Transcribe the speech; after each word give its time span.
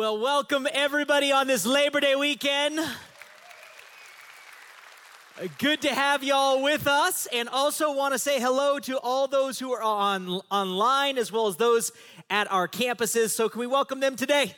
Well, 0.00 0.18
welcome 0.18 0.66
everybody 0.72 1.30
on 1.30 1.46
this 1.46 1.66
Labor 1.66 2.00
Day 2.00 2.16
weekend. 2.16 2.80
Good 5.58 5.82
to 5.82 5.90
have 5.90 6.24
y'all 6.24 6.62
with 6.62 6.86
us, 6.86 7.28
and 7.30 7.50
also 7.50 7.92
want 7.92 8.14
to 8.14 8.18
say 8.18 8.40
hello 8.40 8.78
to 8.78 8.98
all 8.98 9.28
those 9.28 9.58
who 9.58 9.74
are 9.74 9.82
on 9.82 10.40
online 10.50 11.18
as 11.18 11.30
well 11.30 11.48
as 11.48 11.58
those 11.58 11.92
at 12.30 12.50
our 12.50 12.66
campuses. 12.66 13.28
So, 13.28 13.50
can 13.50 13.60
we 13.60 13.66
welcome 13.66 14.00
them 14.00 14.16
today? 14.16 14.54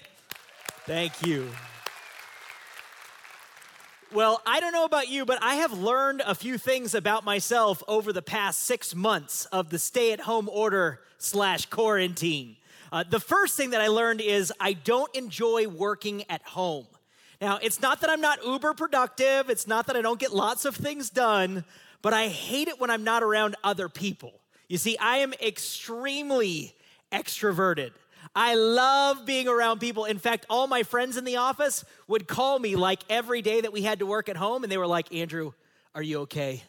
Thank 0.87 1.27
you. 1.27 1.51
Well, 4.13 4.41
I 4.47 4.61
don't 4.61 4.73
know 4.73 4.85
about 4.85 5.09
you, 5.09 5.25
but 5.25 5.43
I 5.43 5.57
have 5.57 5.73
learned 5.73 6.23
a 6.25 6.37
few 6.37 6.57
things 6.57 6.95
about 6.95 7.25
myself 7.25 7.83
over 7.89 8.13
the 8.13 8.23
past 8.23 8.63
six 8.63 8.95
months 8.95 9.47
of 9.47 9.71
the 9.71 9.81
stay 9.81 10.13
at 10.13 10.21
home 10.21 10.49
order 10.49 11.01
slash 11.19 11.67
quarantine. 11.67 12.59
Uh, 12.93 13.03
the 13.09 13.19
first 13.19 13.57
thing 13.57 13.71
that 13.71 13.81
I 13.81 13.89
learned 13.89 14.21
is 14.21 14.53
I 14.61 14.75
don't 14.75 15.13
enjoy 15.17 15.67
working 15.67 16.25
at 16.29 16.43
home. 16.43 16.87
Now, 17.41 17.59
it's 17.61 17.81
not 17.81 18.03
that 18.03 18.11
I'm 18.11 18.21
not 18.21 18.45
uber 18.45 18.75
productive, 18.75 19.49
it's 19.49 19.67
not 19.67 19.87
that 19.87 19.97
I 19.97 20.03
don't 20.03 20.21
get 20.21 20.33
lots 20.33 20.67
of 20.67 20.77
things 20.77 21.09
done, 21.09 21.65
but 22.03 22.13
I 22.13 22.29
hate 22.29 22.69
it 22.69 22.79
when 22.79 22.91
I'm 22.91 23.03
not 23.03 23.23
around 23.23 23.57
other 23.65 23.89
people. 23.89 24.35
You 24.69 24.77
see, 24.77 24.99
I 24.99 25.19
am 25.19 25.33
extremely 25.41 26.75
extroverted. 27.11 27.93
I 28.37 28.55
love 28.55 29.25
being 29.25 29.49
around 29.49 29.81
people. 29.81 30.05
In 30.05 30.19
fact, 30.19 30.45
all 30.51 30.67
my 30.67 30.83
friends 30.83 31.17
in 31.17 31.25
the 31.25 31.37
office 31.37 31.85
would 32.09 32.29
call 32.29 32.59
me 32.59 32.77
like 32.77 33.01
every 33.09 33.41
day 33.41 33.63
that 33.63 33.73
we 33.73 33.83
had 33.83 34.01
to 34.01 34.07
work 34.07 34.29
at 34.29 34.37
home, 34.37 34.65
and 34.65 34.71
they 34.71 34.79
were 34.79 34.87
like, 34.87 35.15
Andrew, 35.15 35.53
are 35.95 36.03
you 36.03 36.21
okay? 36.21 36.63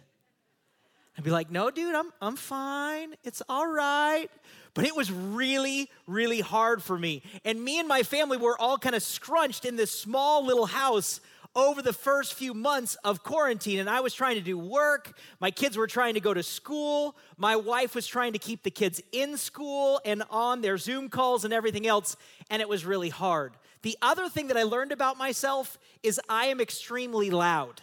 I'd 1.17 1.23
be 1.23 1.31
like, 1.31 1.51
no, 1.51 1.69
dude, 1.69 1.93
I'm, 1.93 2.11
I'm 2.21 2.35
fine. 2.37 3.13
It's 3.23 3.41
all 3.47 3.67
right. 3.67 4.29
But 4.73 4.85
it 4.85 4.95
was 4.95 5.11
really, 5.11 5.89
really 6.07 6.41
hard 6.41 6.81
for 6.81 6.97
me. 6.97 7.21
And 7.45 7.63
me 7.63 7.79
and 7.79 7.87
my 7.87 8.03
family 8.03 8.37
were 8.37 8.59
all 8.59 8.77
kind 8.77 8.95
of 8.95 9.03
scrunched 9.03 9.65
in 9.65 9.75
this 9.75 9.91
small 9.91 10.45
little 10.45 10.65
house 10.65 11.21
over 11.55 11.83
the 11.83 11.93
first 11.93 12.33
few 12.33 12.53
months 12.55 12.95
of 13.03 13.23
quarantine. 13.23 13.79
And 13.79 13.89
I 13.89 13.99
was 13.99 14.13
trying 14.13 14.35
to 14.35 14.41
do 14.41 14.57
work. 14.57 15.15
My 15.39 15.51
kids 15.51 15.77
were 15.77 15.85
trying 15.85 16.15
to 16.15 16.19
go 16.19 16.33
to 16.33 16.41
school. 16.41 17.15
My 17.37 17.55
wife 17.55 17.93
was 17.93 18.07
trying 18.07 18.33
to 18.33 18.39
keep 18.39 18.63
the 18.63 18.71
kids 18.71 19.01
in 19.11 19.37
school 19.37 20.01
and 20.03 20.23
on 20.31 20.61
their 20.61 20.77
Zoom 20.79 21.09
calls 21.09 21.45
and 21.45 21.53
everything 21.53 21.85
else. 21.85 22.15
And 22.49 22.61
it 22.61 22.67
was 22.67 22.85
really 22.85 23.09
hard. 23.09 23.53
The 23.83 23.97
other 24.01 24.29
thing 24.29 24.47
that 24.47 24.57
I 24.57 24.63
learned 24.63 24.91
about 24.91 25.17
myself 25.17 25.77
is 26.01 26.19
I 26.27 26.45
am 26.45 26.59
extremely 26.59 27.29
loud. 27.29 27.81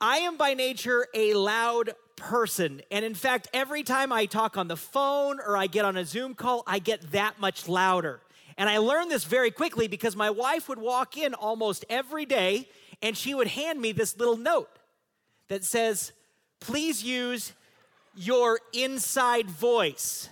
I 0.00 0.18
am 0.18 0.36
by 0.36 0.54
nature 0.54 1.06
a 1.14 1.34
loud 1.34 1.90
person. 2.20 2.82
And 2.90 3.04
in 3.04 3.14
fact, 3.14 3.48
every 3.52 3.82
time 3.82 4.12
I 4.12 4.26
talk 4.26 4.56
on 4.56 4.68
the 4.68 4.76
phone 4.76 5.40
or 5.40 5.56
I 5.56 5.66
get 5.66 5.84
on 5.84 5.96
a 5.96 6.04
Zoom 6.04 6.34
call, 6.34 6.62
I 6.66 6.78
get 6.78 7.10
that 7.12 7.40
much 7.40 7.66
louder. 7.66 8.20
And 8.56 8.68
I 8.68 8.78
learned 8.78 9.10
this 9.10 9.24
very 9.24 9.50
quickly 9.50 9.88
because 9.88 10.14
my 10.14 10.30
wife 10.30 10.68
would 10.68 10.78
walk 10.78 11.16
in 11.16 11.34
almost 11.34 11.84
every 11.88 12.26
day 12.26 12.68
and 13.02 13.16
she 13.16 13.34
would 13.34 13.48
hand 13.48 13.80
me 13.80 13.92
this 13.92 14.18
little 14.18 14.36
note 14.36 14.68
that 15.48 15.64
says, 15.64 16.12
Please 16.60 17.02
use 17.02 17.54
your 18.14 18.60
inside 18.74 19.48
voice. 19.48 20.28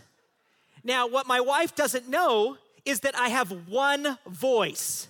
Now, 0.84 1.09
what 1.09 1.27
my 1.27 1.41
wife 1.41 1.75
doesn't 1.75 2.06
know 2.06 2.59
is 2.84 3.00
that 3.00 3.19
I 3.19 3.31
have 3.31 3.50
one 3.69 4.19
voice. 4.27 5.09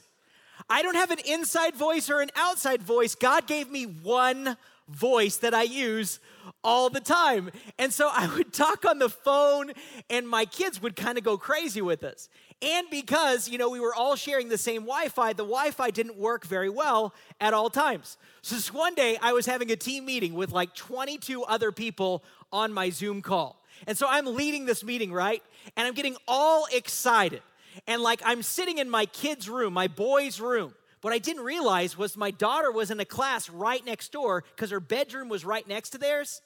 I 0.71 0.83
don't 0.83 0.95
have 0.95 1.11
an 1.11 1.19
inside 1.25 1.75
voice 1.75 2.09
or 2.09 2.21
an 2.21 2.31
outside 2.37 2.83
voice. 2.83 3.17
God 3.17 3.49
gave 3.49 3.69
me 3.69 3.85
one 3.85 4.57
voice 4.89 5.37
that 5.39 5.55
I 5.55 5.63
use 5.63 6.21
all 6.63 6.91
the 6.91 7.01
time. 7.01 7.51
And 7.79 7.93
so 7.93 8.11
I 8.13 8.27
would 8.37 8.53
talk 8.53 8.85
on 8.85 8.99
the 8.99 9.09
phone, 9.09 9.73
and 10.11 10.29
my 10.29 10.45
kids 10.45 10.83
would 10.83 10.97
kind 10.97 11.19
of 11.19 11.25
go 11.25 11.37
crazy 11.37 11.83
with 11.83 12.05
us. 12.05 12.29
And 12.61 12.89
because, 12.91 13.49
you 13.49 13.57
know, 13.57 13.71
we 13.71 13.79
were 13.79 13.95
all 13.95 14.17
sharing 14.17 14.49
the 14.49 14.59
same 14.59 14.83
Wi 14.83 15.09
Fi, 15.09 15.33
the 15.33 15.45
Wi 15.45 15.71
Fi 15.71 15.91
didn't 15.91 16.17
work 16.17 16.45
very 16.45 16.69
well 16.69 17.15
at 17.41 17.55
all 17.55 17.71
times. 17.71 18.17
So 18.43 18.57
this 18.57 18.73
one 18.73 18.95
day, 18.95 19.17
I 19.23 19.33
was 19.33 19.47
having 19.47 19.71
a 19.71 19.77
team 19.77 20.05
meeting 20.05 20.35
with 20.35 20.51
like 20.51 20.75
22 20.75 21.45
other 21.45 21.71
people 21.71 22.25
on 22.53 22.73
my 22.73 22.91
Zoom 22.91 23.23
call. 23.23 23.63
And 23.87 23.97
so 23.97 24.07
I'm 24.09 24.27
leading 24.27 24.67
this 24.67 24.83
meeting, 24.83 25.13
right? 25.13 25.43
And 25.77 25.87
I'm 25.87 25.95
getting 25.95 26.17
all 26.27 26.67
excited. 26.73 27.43
And 27.87 28.03
like 28.03 28.21
I'm 28.25 28.43
sitting 28.43 28.79
in 28.79 28.91
my 28.91 29.07
kids' 29.07 29.49
room, 29.49 29.73
my 29.73 29.87
boys' 29.87 30.41
room. 30.41 30.75
What 31.01 31.13
I 31.13 31.19
didn't 31.19 31.45
realize 31.45 31.97
was 31.97 32.17
my 32.17 32.31
daughter 32.31 32.73
was 32.73 32.91
in 32.91 32.99
a 33.01 33.05
class 33.05 33.49
right 33.49 33.85
next 33.85 34.13
door 34.13 34.45
because 34.55 34.71
her 34.71 34.81
bedroom 34.81 35.29
was 35.29 35.45
right 35.45 35.67
next 35.67 35.91
to 35.91 35.99
theirs. 35.99 36.41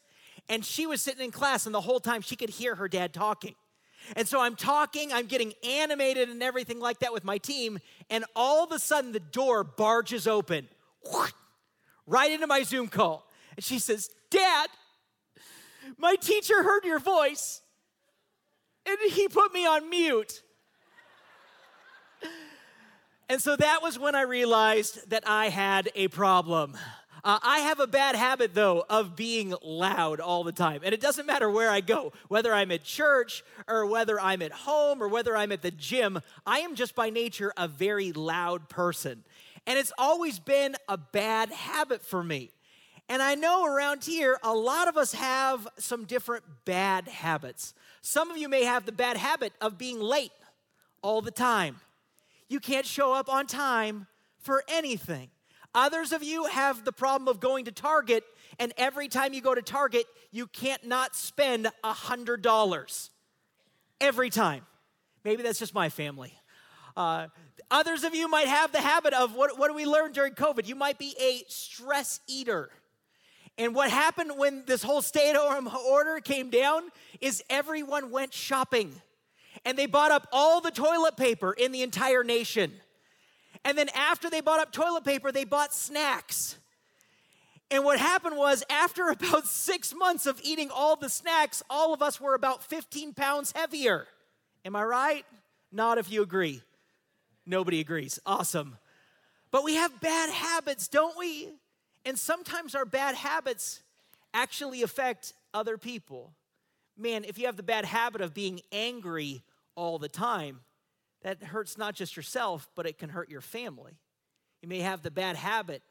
And 0.49 0.65
she 0.65 0.87
was 0.87 1.01
sitting 1.01 1.25
in 1.25 1.31
class, 1.31 1.67
and 1.67 1.75
the 1.75 1.81
whole 1.81 2.01
time 2.01 2.21
she 2.21 2.37
could 2.37 2.51
hear 2.51 2.75
her 2.75 2.89
dad 2.89 3.15
talking. 3.15 3.55
And 4.17 4.27
so 4.27 4.41
I'm 4.41 4.57
talking, 4.57 5.13
I'm 5.13 5.27
getting 5.27 5.53
animated 5.63 6.29
and 6.29 6.43
everything 6.43 6.81
like 6.81 6.99
that 7.01 7.13
with 7.13 7.25
my 7.25 7.39
team. 7.39 7.79
And 8.11 8.25
all 8.35 8.65
of 8.65 8.73
a 8.73 8.79
sudden, 8.79 9.13
the 9.13 9.21
door 9.21 9.63
barges 9.63 10.27
open 10.27 10.69
right 12.07 12.31
into 12.31 12.47
my 12.47 12.63
Zoom 12.63 12.89
call. 12.89 13.29
And 13.57 13.65
she 13.65 13.79
says, 13.79 14.11
Dad, 14.31 14.69
my 15.99 16.17
teacher 16.17 16.63
heard 16.63 16.84
your 16.84 16.99
voice 16.99 17.63
and 18.87 18.99
he 19.13 19.29
put 19.29 19.53
me 19.53 19.67
on 19.67 19.89
mute. 19.89 20.43
And 23.32 23.41
so 23.41 23.56
that 23.56 23.81
was 23.82 23.98
when 23.98 24.15
I 24.15 24.25
realized 24.25 25.09
that 25.09 25.22
I 25.26 25.48
had 25.48 25.88
a 25.94 26.09
problem. 26.09 26.76
Uh, 27.25 27.38
I 27.43 27.60
have 27.60 27.81
a 27.81 27.87
bad 27.87 28.15
habit, 28.15 28.53
though, 28.53 28.84
of 28.91 29.16
being 29.16 29.54
loud 29.62 30.20
all 30.20 30.44
the 30.44 30.53
time. 30.53 30.82
And 30.84 30.93
it 30.93 31.00
doesn't 31.00 31.25
matter 31.25 31.50
where 31.50 31.71
I 31.71 31.81
go, 31.81 32.12
whether 32.28 32.53
I'm 32.53 32.71
at 32.72 32.84
church 32.84 33.42
or 33.66 33.87
whether 33.87 34.21
I'm 34.21 34.42
at 34.42 34.53
home 34.53 35.03
or 35.03 35.09
whether 35.09 35.34
I'm 35.34 35.50
at 35.50 35.62
the 35.62 35.71
gym, 35.71 36.21
I 36.44 36.59
am 36.59 36.75
just 36.75 36.94
by 36.94 37.09
nature 37.09 37.54
a 37.56 37.69
very 37.69 38.12
loud 38.12 38.69
person. 38.69 39.25
And 39.66 39.78
it's 39.78 39.94
always 39.97 40.38
been 40.38 40.76
a 40.87 40.98
bad 40.98 41.48
habit 41.53 42.04
for 42.04 42.22
me. 42.22 42.50
And 43.09 43.22
I 43.22 43.34
know 43.34 43.65
around 43.65 44.04
here, 44.04 44.38
a 44.42 44.53
lot 44.53 44.88
of 44.88 44.98
us 44.98 45.15
have 45.15 45.66
some 45.78 46.04
different 46.04 46.44
bad 46.66 47.09
habits. 47.09 47.72
Some 48.03 48.31
of 48.31 48.37
you 48.37 48.50
may 48.50 48.65
have 48.65 48.84
the 48.84 48.92
bad 48.92 49.16
habit 49.16 49.54
of 49.59 49.78
being 49.78 50.00
late 50.00 50.32
all 51.00 51.22
the 51.22 51.31
time 51.31 51.81
you 52.53 52.61
can't 52.61 52.85
show 52.85 53.15
up 53.15 53.33
on 53.33 53.47
time 53.47 54.07
for 54.39 54.63
anything. 54.69 55.31
Others 55.75 56.13
of 56.13 56.23
you 56.23 56.45
have 56.45 56.85
the 56.85 56.93
problem 56.93 57.27
of 57.27 57.41
going 57.41 57.65
to 57.65 57.73
Target, 57.73 58.25
and 58.59 58.75
every 58.77 59.09
time 59.09 59.33
you 59.33 59.41
go 59.41 59.55
to 59.55 59.63
Target, 59.63 60.05
you 60.31 60.47
can't 60.47 60.85
not 60.85 61.17
spend 61.17 61.67
a 61.67 61.93
$100. 61.93 63.11
Every 64.03 64.29
time. 64.29 64.67
Maybe 65.25 65.43
that's 65.43 65.59
just 65.59 65.75
my 65.75 65.89
family. 65.89 66.35
Uh, 66.95 67.29
others 67.71 68.04
of 68.04 68.15
you 68.15 68.28
might 68.28 68.49
have 68.49 68.71
the 68.71 68.83
habit 68.83 69.15
of 69.15 69.34
what, 69.34 69.59
what 69.59 69.69
do 69.69 69.75
we 69.75 69.87
learn 69.87 70.13
during 70.13 70.34
COVID? 70.34 70.66
You 70.69 70.75
might 70.75 70.98
be 70.98 71.16
a 71.19 71.43
stress 71.48 72.21
eater. 72.27 72.69
And 73.57 73.75
what 73.75 73.91
happened 73.91 74.33
when 74.37 74.65
this 74.66 74.83
whole 74.83 75.01
stay 75.01 75.31
at 75.31 75.37
home 75.37 75.71
order 75.89 76.21
came 76.21 76.51
down 76.51 76.91
is 77.21 77.43
everyone 77.48 78.10
went 78.10 78.34
shopping 78.34 79.01
and 79.64 79.78
they 79.78 79.86
bought 79.86 80.10
up 80.10 80.26
all 80.32 80.60
the 80.60 80.70
toilet 80.70 81.16
paper 81.16 81.53
in 81.53 81.72
the 81.72 81.82
entire 81.82 82.24
nation. 82.24 82.72
And 83.64 83.78
then 83.78 83.88
after 83.94 84.28
they 84.28 84.41
bought 84.41 84.60
up 84.60 84.72
toilet 84.72 85.04
paper, 85.04 85.30
they 85.30 85.44
bought 85.44 85.72
snacks. 85.72 86.59
And 87.70 87.84
what 87.84 87.98
happened 87.98 88.36
was, 88.36 88.62
after 88.68 89.09
about 89.10 89.47
six 89.47 89.94
months 89.94 90.26
of 90.26 90.41
eating 90.42 90.70
all 90.70 90.97
the 90.97 91.09
snacks, 91.09 91.62
all 91.70 91.94
of 91.94 92.03
us 92.03 92.20
were 92.20 92.34
about 92.34 92.62
15 92.62 93.14
pounds 93.14 93.53
heavier. 93.54 94.06
Am 94.64 94.76
I 94.76 94.84
right? 94.84 95.24
Not 95.70 95.98
if 95.98 96.10
you 96.10 96.22
agree. 96.22 96.62
Nobody 97.47 97.80
agrees. 97.80 98.20
Awesome. 98.26 98.76
But 99.50 99.64
we 99.64 99.74
have 99.76 100.00
bad 100.00 100.30
habits, 100.30 100.88
don't 100.88 101.16
we? 101.18 101.50
And 102.04 102.18
sometimes 102.18 102.74
our 102.74 102.84
bad 102.84 103.14
habits 103.14 103.80
actually 104.34 104.82
affect 104.82 105.34
other 105.54 105.78
people. 105.78 106.32
Man, 106.97 107.24
if 107.24 107.38
you 107.38 107.47
have 107.47 107.56
the 107.56 107.62
bad 107.62 107.84
habit 107.84 108.20
of 108.20 108.34
being 108.34 108.60
angry 108.70 109.42
all 109.74 109.98
the 109.98 110.09
time, 110.09 110.60
that 111.22 111.42
hurts 111.42 111.78
not 111.78 111.95
just 111.95 112.16
yourself, 112.16 112.69
but 112.74 112.86
it 112.86 112.98
can 112.98 113.10
hurt 113.10 113.28
your 113.28 113.41
family. 113.41 113.98
You 114.60 114.69
may 114.69 114.80
have 114.80 115.03
the 115.03 115.10
bad 115.10 115.36
habit 115.36 115.83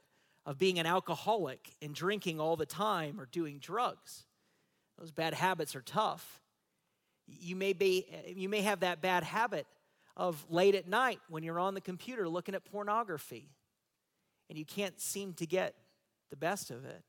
of 0.45 0.57
being 0.57 0.79
an 0.79 0.85
alcoholic 0.85 1.75
and 1.81 1.93
drinking 1.93 2.39
all 2.39 2.55
the 2.55 2.65
time 2.65 3.19
or 3.19 3.25
doing 3.25 3.59
drugs. 3.59 4.25
Those 4.97 5.11
bad 5.11 5.33
habits 5.33 5.75
are 5.75 5.81
tough. 5.81 6.41
You 7.27 7.55
may, 7.55 7.73
be, 7.73 8.05
you 8.35 8.49
may 8.49 8.61
have 8.61 8.81
that 8.81 9.01
bad 9.01 9.23
habit 9.23 9.65
of 10.17 10.45
late 10.49 10.75
at 10.75 10.87
night 10.87 11.19
when 11.29 11.43
you're 11.43 11.59
on 11.59 11.73
the 11.73 11.81
computer 11.81 12.27
looking 12.27 12.55
at 12.55 12.65
pornography 12.65 13.49
and 14.49 14.57
you 14.57 14.65
can't 14.65 14.99
seem 14.99 15.33
to 15.33 15.45
get 15.45 15.75
the 16.29 16.35
best 16.35 16.71
of 16.71 16.83
it. 16.83 17.03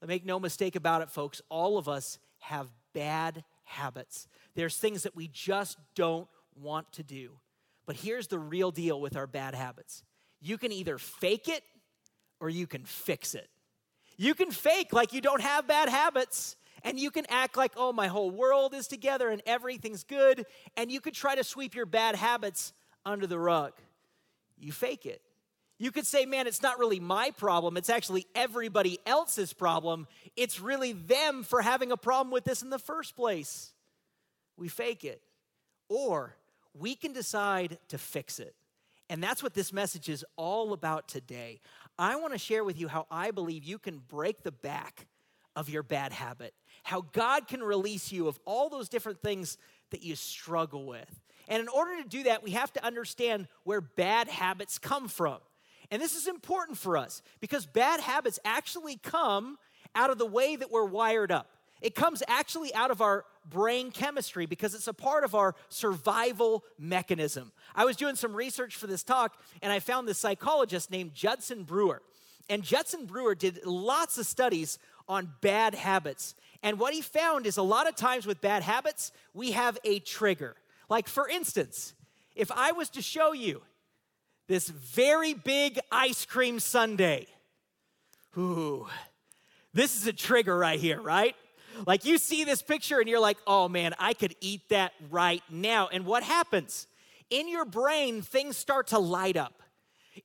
But 0.00 0.08
make 0.08 0.24
no 0.24 0.38
mistake 0.38 0.76
about 0.76 1.02
it, 1.02 1.10
folks, 1.10 1.42
all 1.48 1.78
of 1.78 1.88
us 1.88 2.18
have 2.40 2.68
bad 2.92 3.42
habits. 3.74 4.26
There's 4.54 4.76
things 4.76 5.02
that 5.02 5.14
we 5.14 5.28
just 5.28 5.78
don't 5.94 6.28
want 6.54 6.92
to 6.92 7.02
do. 7.02 7.38
But 7.86 7.96
here's 7.96 8.28
the 8.28 8.38
real 8.38 8.70
deal 8.70 9.00
with 9.00 9.16
our 9.16 9.26
bad 9.26 9.54
habits 9.54 10.02
you 10.40 10.58
can 10.58 10.72
either 10.72 10.98
fake 10.98 11.48
it 11.48 11.62
or 12.40 12.50
you 12.50 12.66
can 12.66 12.84
fix 12.84 13.34
it. 13.34 13.48
You 14.16 14.34
can 14.34 14.50
fake 14.50 14.92
like 14.92 15.12
you 15.12 15.20
don't 15.20 15.40
have 15.40 15.66
bad 15.66 15.88
habits, 15.88 16.56
and 16.82 16.98
you 16.98 17.10
can 17.10 17.24
act 17.30 17.56
like, 17.56 17.72
oh, 17.76 17.92
my 17.92 18.08
whole 18.08 18.30
world 18.30 18.74
is 18.74 18.86
together 18.86 19.30
and 19.30 19.42
everything's 19.46 20.04
good, 20.04 20.44
and 20.76 20.92
you 20.92 21.00
could 21.00 21.14
try 21.14 21.34
to 21.34 21.42
sweep 21.42 21.74
your 21.74 21.86
bad 21.86 22.14
habits 22.14 22.72
under 23.06 23.26
the 23.26 23.38
rug. 23.38 23.72
You 24.58 24.70
fake 24.72 25.06
it. 25.06 25.22
You 25.78 25.90
could 25.90 26.06
say, 26.06 26.24
man, 26.24 26.46
it's 26.46 26.62
not 26.62 26.78
really 26.78 27.00
my 27.00 27.30
problem. 27.32 27.76
It's 27.76 27.90
actually 27.90 28.26
everybody 28.34 28.98
else's 29.06 29.52
problem. 29.52 30.06
It's 30.36 30.60
really 30.60 30.92
them 30.92 31.42
for 31.42 31.62
having 31.62 31.90
a 31.90 31.96
problem 31.96 32.32
with 32.32 32.44
this 32.44 32.62
in 32.62 32.70
the 32.70 32.78
first 32.78 33.16
place. 33.16 33.72
We 34.56 34.68
fake 34.68 35.04
it. 35.04 35.20
Or 35.88 36.36
we 36.74 36.94
can 36.94 37.12
decide 37.12 37.78
to 37.88 37.98
fix 37.98 38.38
it. 38.38 38.54
And 39.10 39.22
that's 39.22 39.42
what 39.42 39.54
this 39.54 39.72
message 39.72 40.08
is 40.08 40.24
all 40.36 40.72
about 40.72 41.08
today. 41.08 41.60
I 41.98 42.16
want 42.16 42.32
to 42.32 42.38
share 42.38 42.64
with 42.64 42.78
you 42.78 42.88
how 42.88 43.06
I 43.10 43.32
believe 43.32 43.64
you 43.64 43.78
can 43.78 43.98
break 43.98 44.42
the 44.42 44.52
back 44.52 45.06
of 45.56 45.68
your 45.68 45.82
bad 45.82 46.12
habit, 46.12 46.54
how 46.82 47.02
God 47.12 47.46
can 47.46 47.62
release 47.62 48.10
you 48.10 48.28
of 48.28 48.38
all 48.44 48.68
those 48.68 48.88
different 48.88 49.22
things 49.22 49.58
that 49.90 50.02
you 50.02 50.16
struggle 50.16 50.86
with. 50.86 51.20
And 51.48 51.60
in 51.60 51.68
order 51.68 52.02
to 52.02 52.08
do 52.08 52.24
that, 52.24 52.42
we 52.42 52.52
have 52.52 52.72
to 52.72 52.84
understand 52.84 53.48
where 53.64 53.80
bad 53.80 54.28
habits 54.28 54.78
come 54.78 55.08
from. 55.08 55.38
And 55.94 56.02
this 56.02 56.16
is 56.16 56.26
important 56.26 56.76
for 56.76 56.96
us 56.96 57.22
because 57.38 57.66
bad 57.66 58.00
habits 58.00 58.40
actually 58.44 58.96
come 58.96 59.58
out 59.94 60.10
of 60.10 60.18
the 60.18 60.26
way 60.26 60.56
that 60.56 60.72
we're 60.72 60.84
wired 60.84 61.30
up. 61.30 61.48
It 61.80 61.94
comes 61.94 62.20
actually 62.26 62.74
out 62.74 62.90
of 62.90 63.00
our 63.00 63.24
brain 63.48 63.92
chemistry 63.92 64.44
because 64.44 64.74
it's 64.74 64.88
a 64.88 64.92
part 64.92 65.22
of 65.22 65.36
our 65.36 65.54
survival 65.68 66.64
mechanism. 66.80 67.52
I 67.76 67.84
was 67.84 67.94
doing 67.94 68.16
some 68.16 68.34
research 68.34 68.74
for 68.74 68.88
this 68.88 69.04
talk 69.04 69.40
and 69.62 69.72
I 69.72 69.78
found 69.78 70.08
this 70.08 70.18
psychologist 70.18 70.90
named 70.90 71.14
Judson 71.14 71.62
Brewer. 71.62 72.02
And 72.50 72.64
Judson 72.64 73.06
Brewer 73.06 73.36
did 73.36 73.64
lots 73.64 74.18
of 74.18 74.26
studies 74.26 74.80
on 75.08 75.32
bad 75.42 75.76
habits. 75.76 76.34
And 76.64 76.80
what 76.80 76.92
he 76.92 77.02
found 77.02 77.46
is 77.46 77.56
a 77.56 77.62
lot 77.62 77.88
of 77.88 77.94
times 77.94 78.26
with 78.26 78.40
bad 78.40 78.64
habits, 78.64 79.12
we 79.32 79.52
have 79.52 79.78
a 79.84 80.00
trigger. 80.00 80.56
Like, 80.88 81.06
for 81.06 81.28
instance, 81.28 81.94
if 82.34 82.50
I 82.50 82.72
was 82.72 82.90
to 82.90 83.00
show 83.00 83.32
you 83.32 83.62
this 84.48 84.68
very 84.68 85.34
big 85.34 85.78
ice 85.90 86.24
cream 86.24 86.60
sundae, 86.60 87.26
ooh, 88.36 88.86
this 89.72 89.96
is 89.96 90.06
a 90.06 90.12
trigger 90.12 90.56
right 90.56 90.78
here, 90.78 91.00
right? 91.00 91.34
Like, 91.86 92.04
you 92.04 92.18
see 92.18 92.44
this 92.44 92.62
picture 92.62 93.00
and 93.00 93.08
you're 93.08 93.20
like, 93.20 93.38
oh 93.46 93.68
man, 93.68 93.94
I 93.98 94.14
could 94.14 94.34
eat 94.40 94.68
that 94.68 94.92
right 95.10 95.42
now. 95.50 95.88
And 95.88 96.06
what 96.06 96.22
happens? 96.22 96.86
In 97.30 97.48
your 97.48 97.64
brain, 97.64 98.22
things 98.22 98.56
start 98.56 98.88
to 98.88 98.98
light 98.98 99.36
up. 99.36 99.62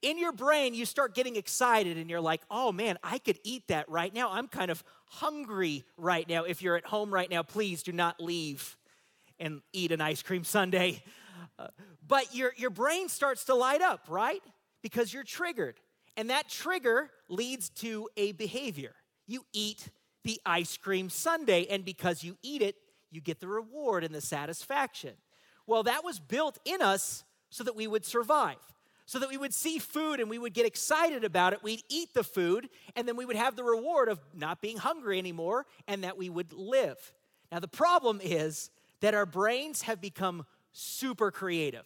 In 0.03 0.19
your 0.19 0.31
brain, 0.31 0.75
you 0.75 0.85
start 0.85 1.15
getting 1.15 1.35
excited 1.35 1.97
and 1.97 2.09
you're 2.09 2.21
like, 2.21 2.41
oh 2.51 2.71
man, 2.71 2.99
I 3.03 3.17
could 3.17 3.39
eat 3.43 3.67
that 3.69 3.89
right 3.89 4.13
now. 4.13 4.31
I'm 4.31 4.47
kind 4.47 4.69
of 4.69 4.83
hungry 5.07 5.83
right 5.97 6.29
now. 6.29 6.43
If 6.43 6.61
you're 6.61 6.75
at 6.75 6.85
home 6.85 7.11
right 7.11 7.29
now, 7.29 7.41
please 7.41 7.81
do 7.81 7.91
not 7.91 8.21
leave 8.21 8.77
and 9.39 9.61
eat 9.73 9.91
an 9.91 10.01
ice 10.01 10.21
cream 10.21 10.43
sundae. 10.43 11.01
But 12.07 12.33
your, 12.35 12.53
your 12.57 12.69
brain 12.69 13.09
starts 13.09 13.45
to 13.45 13.55
light 13.55 13.81
up, 13.81 14.05
right? 14.07 14.41
Because 14.81 15.13
you're 15.13 15.23
triggered. 15.23 15.75
And 16.17 16.29
that 16.29 16.49
trigger 16.49 17.09
leads 17.27 17.69
to 17.69 18.09
a 18.17 18.31
behavior. 18.33 18.93
You 19.27 19.45
eat 19.53 19.89
the 20.23 20.39
ice 20.45 20.77
cream 20.77 21.09
sundae, 21.09 21.65
and 21.69 21.85
because 21.85 22.23
you 22.23 22.37
eat 22.41 22.61
it, 22.61 22.75
you 23.11 23.21
get 23.21 23.39
the 23.39 23.47
reward 23.47 24.03
and 24.03 24.13
the 24.13 24.21
satisfaction. 24.21 25.13
Well, 25.65 25.83
that 25.83 26.03
was 26.03 26.19
built 26.19 26.57
in 26.65 26.81
us 26.81 27.23
so 27.49 27.63
that 27.63 27.75
we 27.75 27.87
would 27.87 28.05
survive 28.05 28.57
so 29.09 29.17
that 29.17 29.27
we 29.27 29.37
would 29.37 29.55
see 29.55 29.79
food 29.79 30.19
and 30.19 30.29
we 30.29 30.37
would 30.37 30.53
get 30.53 30.67
excited 30.67 31.23
about 31.23 31.51
it. 31.53 31.63
We'd 31.63 31.81
eat 31.89 32.13
the 32.13 32.23
food, 32.23 32.69
and 32.95 33.07
then 33.07 33.15
we 33.15 33.25
would 33.25 33.35
have 33.35 33.55
the 33.55 33.63
reward 33.63 34.07
of 34.07 34.19
not 34.35 34.61
being 34.61 34.77
hungry 34.77 35.17
anymore 35.17 35.65
and 35.87 36.03
that 36.03 36.15
we 36.15 36.29
would 36.29 36.53
live. 36.53 37.11
Now, 37.51 37.57
the 37.57 37.67
problem 37.67 38.21
is 38.23 38.69
that 39.01 39.15
our 39.15 39.25
brains 39.25 39.81
have 39.81 39.99
become 39.99 40.45
super 40.71 41.31
creative. 41.31 41.85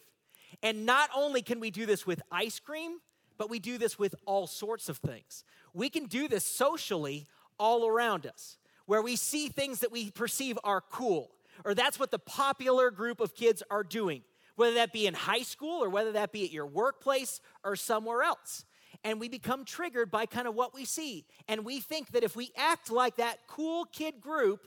And 0.62 0.86
not 0.86 1.10
only 1.14 1.42
can 1.42 1.60
we 1.60 1.70
do 1.70 1.86
this 1.86 2.06
with 2.06 2.22
ice 2.30 2.60
cream, 2.60 2.98
but 3.36 3.50
we 3.50 3.58
do 3.58 3.78
this 3.78 3.98
with 3.98 4.14
all 4.26 4.46
sorts 4.46 4.88
of 4.88 4.98
things. 4.98 5.44
We 5.72 5.88
can 5.88 6.06
do 6.06 6.28
this 6.28 6.44
socially 6.44 7.26
all 7.58 7.86
around 7.86 8.26
us, 8.26 8.58
where 8.86 9.02
we 9.02 9.16
see 9.16 9.48
things 9.48 9.80
that 9.80 9.90
we 9.90 10.10
perceive 10.10 10.58
are 10.62 10.80
cool, 10.80 11.30
or 11.64 11.74
that's 11.74 11.98
what 11.98 12.10
the 12.10 12.18
popular 12.18 12.90
group 12.90 13.20
of 13.20 13.34
kids 13.34 13.62
are 13.70 13.82
doing 13.82 14.22
whether 14.56 14.74
that 14.74 14.92
be 14.92 15.06
in 15.06 15.14
high 15.14 15.42
school 15.42 15.82
or 15.82 15.88
whether 15.88 16.12
that 16.12 16.32
be 16.32 16.44
at 16.44 16.52
your 16.52 16.66
workplace 16.66 17.40
or 17.64 17.76
somewhere 17.76 18.22
else. 18.22 18.64
And 19.02 19.20
we 19.20 19.28
become 19.28 19.64
triggered 19.64 20.10
by 20.10 20.26
kind 20.26 20.46
of 20.46 20.54
what 20.54 20.74
we 20.74 20.84
see. 20.84 21.26
And 21.48 21.64
we 21.64 21.80
think 21.80 22.12
that 22.12 22.22
if 22.22 22.36
we 22.36 22.52
act 22.56 22.90
like 22.90 23.16
that 23.16 23.38
cool 23.48 23.84
kid 23.84 24.20
group, 24.20 24.66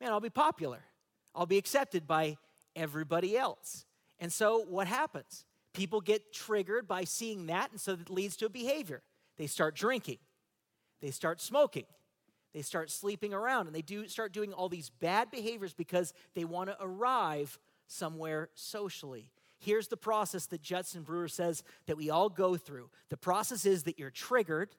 man, 0.00 0.10
I'll 0.10 0.20
be 0.20 0.30
popular. 0.30 0.80
I'll 1.34 1.46
be 1.46 1.58
accepted 1.58 2.06
by 2.06 2.38
everybody 2.76 3.36
else. 3.36 3.84
And 4.18 4.32
so 4.32 4.64
what 4.68 4.86
happens? 4.86 5.44
People 5.72 6.00
get 6.00 6.32
triggered 6.32 6.88
by 6.88 7.04
seeing 7.04 7.46
that, 7.46 7.70
and 7.70 7.80
so 7.80 7.92
it 7.92 8.10
leads 8.10 8.36
to 8.38 8.46
a 8.46 8.50
behavior. 8.50 9.02
They 9.36 9.46
start 9.46 9.74
drinking, 9.74 10.18
they 11.00 11.10
start 11.10 11.40
smoking, 11.40 11.86
they 12.52 12.62
start 12.62 12.90
sleeping 12.90 13.32
around, 13.32 13.66
and 13.66 13.74
they 13.74 13.82
do 13.82 14.08
start 14.08 14.32
doing 14.32 14.52
all 14.52 14.68
these 14.68 14.90
bad 14.90 15.30
behaviors 15.30 15.72
because 15.72 16.12
they 16.34 16.44
want 16.44 16.68
to 16.68 16.76
arrive 16.80 17.58
somewhere 17.86 18.50
socially. 18.54 19.30
Here's 19.58 19.88
the 19.88 19.96
process 19.96 20.46
that 20.46 20.62
Judson 20.62 21.02
Brewer 21.02 21.28
says 21.28 21.62
that 21.86 21.96
we 21.96 22.10
all 22.10 22.28
go 22.28 22.56
through. 22.56 22.90
The 23.10 23.16
process 23.16 23.66
is 23.66 23.84
that 23.84 23.98
you're 23.98 24.10
triggered 24.10 24.70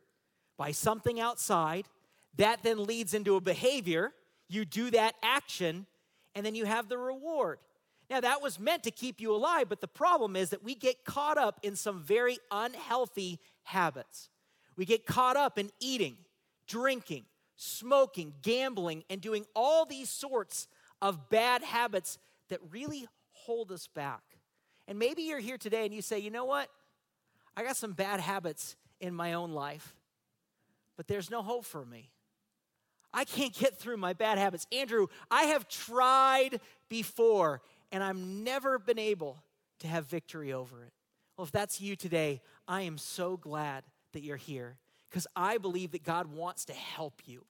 by 0.57 0.71
something 0.71 1.19
outside, 1.19 1.87
that 2.37 2.63
then 2.63 2.83
leads 2.83 3.13
into 3.13 3.35
a 3.35 3.41
behavior. 3.41 4.11
You 4.47 4.65
do 4.65 4.91
that 4.91 5.15
action, 5.23 5.85
and 6.35 6.45
then 6.45 6.55
you 6.55 6.65
have 6.65 6.89
the 6.89 6.97
reward. 6.97 7.59
Now, 8.11 8.19
that 8.19 8.41
was 8.41 8.59
meant 8.59 8.83
to 8.83 8.91
keep 8.91 9.21
you 9.21 9.33
alive, 9.33 9.69
but 9.69 9.79
the 9.79 9.87
problem 9.87 10.35
is 10.35 10.49
that 10.49 10.61
we 10.61 10.75
get 10.75 11.05
caught 11.05 11.37
up 11.37 11.61
in 11.63 11.77
some 11.77 12.03
very 12.03 12.39
unhealthy 12.51 13.39
habits. 13.63 14.29
We 14.75 14.83
get 14.83 15.05
caught 15.05 15.37
up 15.37 15.57
in 15.57 15.69
eating, 15.79 16.17
drinking, 16.67 17.23
smoking, 17.55 18.33
gambling, 18.41 19.05
and 19.09 19.21
doing 19.21 19.45
all 19.55 19.85
these 19.85 20.09
sorts 20.09 20.67
of 21.01 21.29
bad 21.29 21.63
habits 21.63 22.17
that 22.49 22.59
really 22.69 23.07
hold 23.31 23.71
us 23.71 23.87
back. 23.87 24.23
And 24.89 24.99
maybe 24.99 25.21
you're 25.21 25.39
here 25.39 25.57
today 25.57 25.85
and 25.85 25.93
you 25.93 26.01
say, 26.01 26.19
you 26.19 26.31
know 26.31 26.43
what? 26.43 26.67
I 27.55 27.63
got 27.63 27.77
some 27.77 27.93
bad 27.93 28.19
habits 28.19 28.75
in 28.99 29.15
my 29.15 29.31
own 29.31 29.53
life, 29.53 29.95
but 30.97 31.07
there's 31.07 31.31
no 31.31 31.41
hope 31.41 31.63
for 31.63 31.85
me. 31.85 32.09
I 33.13 33.23
can't 33.23 33.53
get 33.53 33.77
through 33.77 33.97
my 33.97 34.11
bad 34.11 34.37
habits. 34.37 34.67
Andrew, 34.69 35.07
I 35.29 35.43
have 35.43 35.69
tried 35.69 36.59
before 36.89 37.61
and 37.91 38.03
I've 38.03 38.17
never 38.17 38.79
been 38.79 38.99
able 38.99 39.43
to 39.79 39.87
have 39.87 40.05
victory 40.05 40.53
over 40.53 40.83
it. 40.83 40.93
Well, 41.37 41.45
if 41.45 41.51
that's 41.51 41.81
you 41.81 41.95
today, 41.95 42.41
I 42.67 42.81
am 42.81 42.97
so 42.97 43.37
glad 43.37 43.83
that 44.13 44.23
you're 44.23 44.37
here 44.37 44.77
because 45.09 45.27
I 45.35 45.57
believe 45.57 45.91
that 45.91 46.03
God 46.03 46.27
wants 46.27 46.65
to 46.65 46.73
help 46.73 47.21
you. 47.25 47.45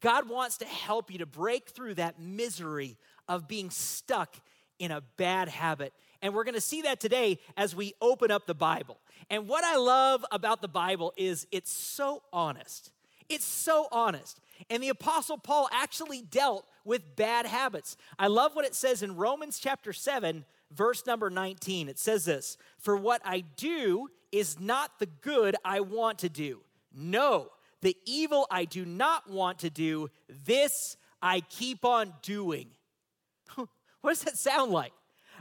God 0.00 0.28
wants 0.28 0.58
to 0.58 0.64
help 0.64 1.10
you 1.10 1.18
to 1.18 1.26
break 1.26 1.68
through 1.68 1.94
that 1.94 2.18
misery 2.20 2.98
of 3.28 3.48
being 3.48 3.70
stuck 3.70 4.36
in 4.78 4.90
a 4.90 5.00
bad 5.16 5.48
habit. 5.48 5.92
And 6.20 6.34
we're 6.34 6.44
going 6.44 6.54
to 6.54 6.60
see 6.60 6.82
that 6.82 7.00
today 7.00 7.38
as 7.56 7.76
we 7.76 7.94
open 8.00 8.30
up 8.30 8.46
the 8.46 8.54
Bible. 8.54 8.98
And 9.30 9.48
what 9.48 9.64
I 9.64 9.76
love 9.76 10.24
about 10.30 10.60
the 10.62 10.68
Bible 10.68 11.12
is 11.16 11.46
it's 11.52 11.72
so 11.72 12.22
honest. 12.32 12.90
It's 13.28 13.44
so 13.44 13.88
honest. 13.92 14.40
And 14.70 14.82
the 14.82 14.88
Apostle 14.88 15.38
Paul 15.38 15.68
actually 15.72 16.22
dealt 16.22 16.66
with 16.84 17.16
bad 17.16 17.46
habits. 17.46 17.96
I 18.18 18.28
love 18.28 18.54
what 18.54 18.64
it 18.64 18.74
says 18.74 19.02
in 19.02 19.16
Romans 19.16 19.58
chapter 19.58 19.92
7, 19.92 20.44
verse 20.70 21.06
number 21.06 21.30
19. 21.30 21.88
It 21.88 21.98
says 21.98 22.24
this 22.24 22.56
For 22.78 22.96
what 22.96 23.22
I 23.24 23.40
do 23.56 24.08
is 24.32 24.58
not 24.58 24.98
the 24.98 25.06
good 25.06 25.56
I 25.64 25.80
want 25.80 26.18
to 26.20 26.28
do. 26.28 26.60
No, 26.94 27.48
the 27.80 27.96
evil 28.04 28.46
I 28.50 28.64
do 28.64 28.84
not 28.84 29.28
want 29.28 29.60
to 29.60 29.70
do, 29.70 30.10
this 30.44 30.96
I 31.20 31.40
keep 31.40 31.84
on 31.84 32.12
doing. 32.22 32.68
what 33.56 34.10
does 34.10 34.22
that 34.22 34.38
sound 34.38 34.70
like? 34.72 34.92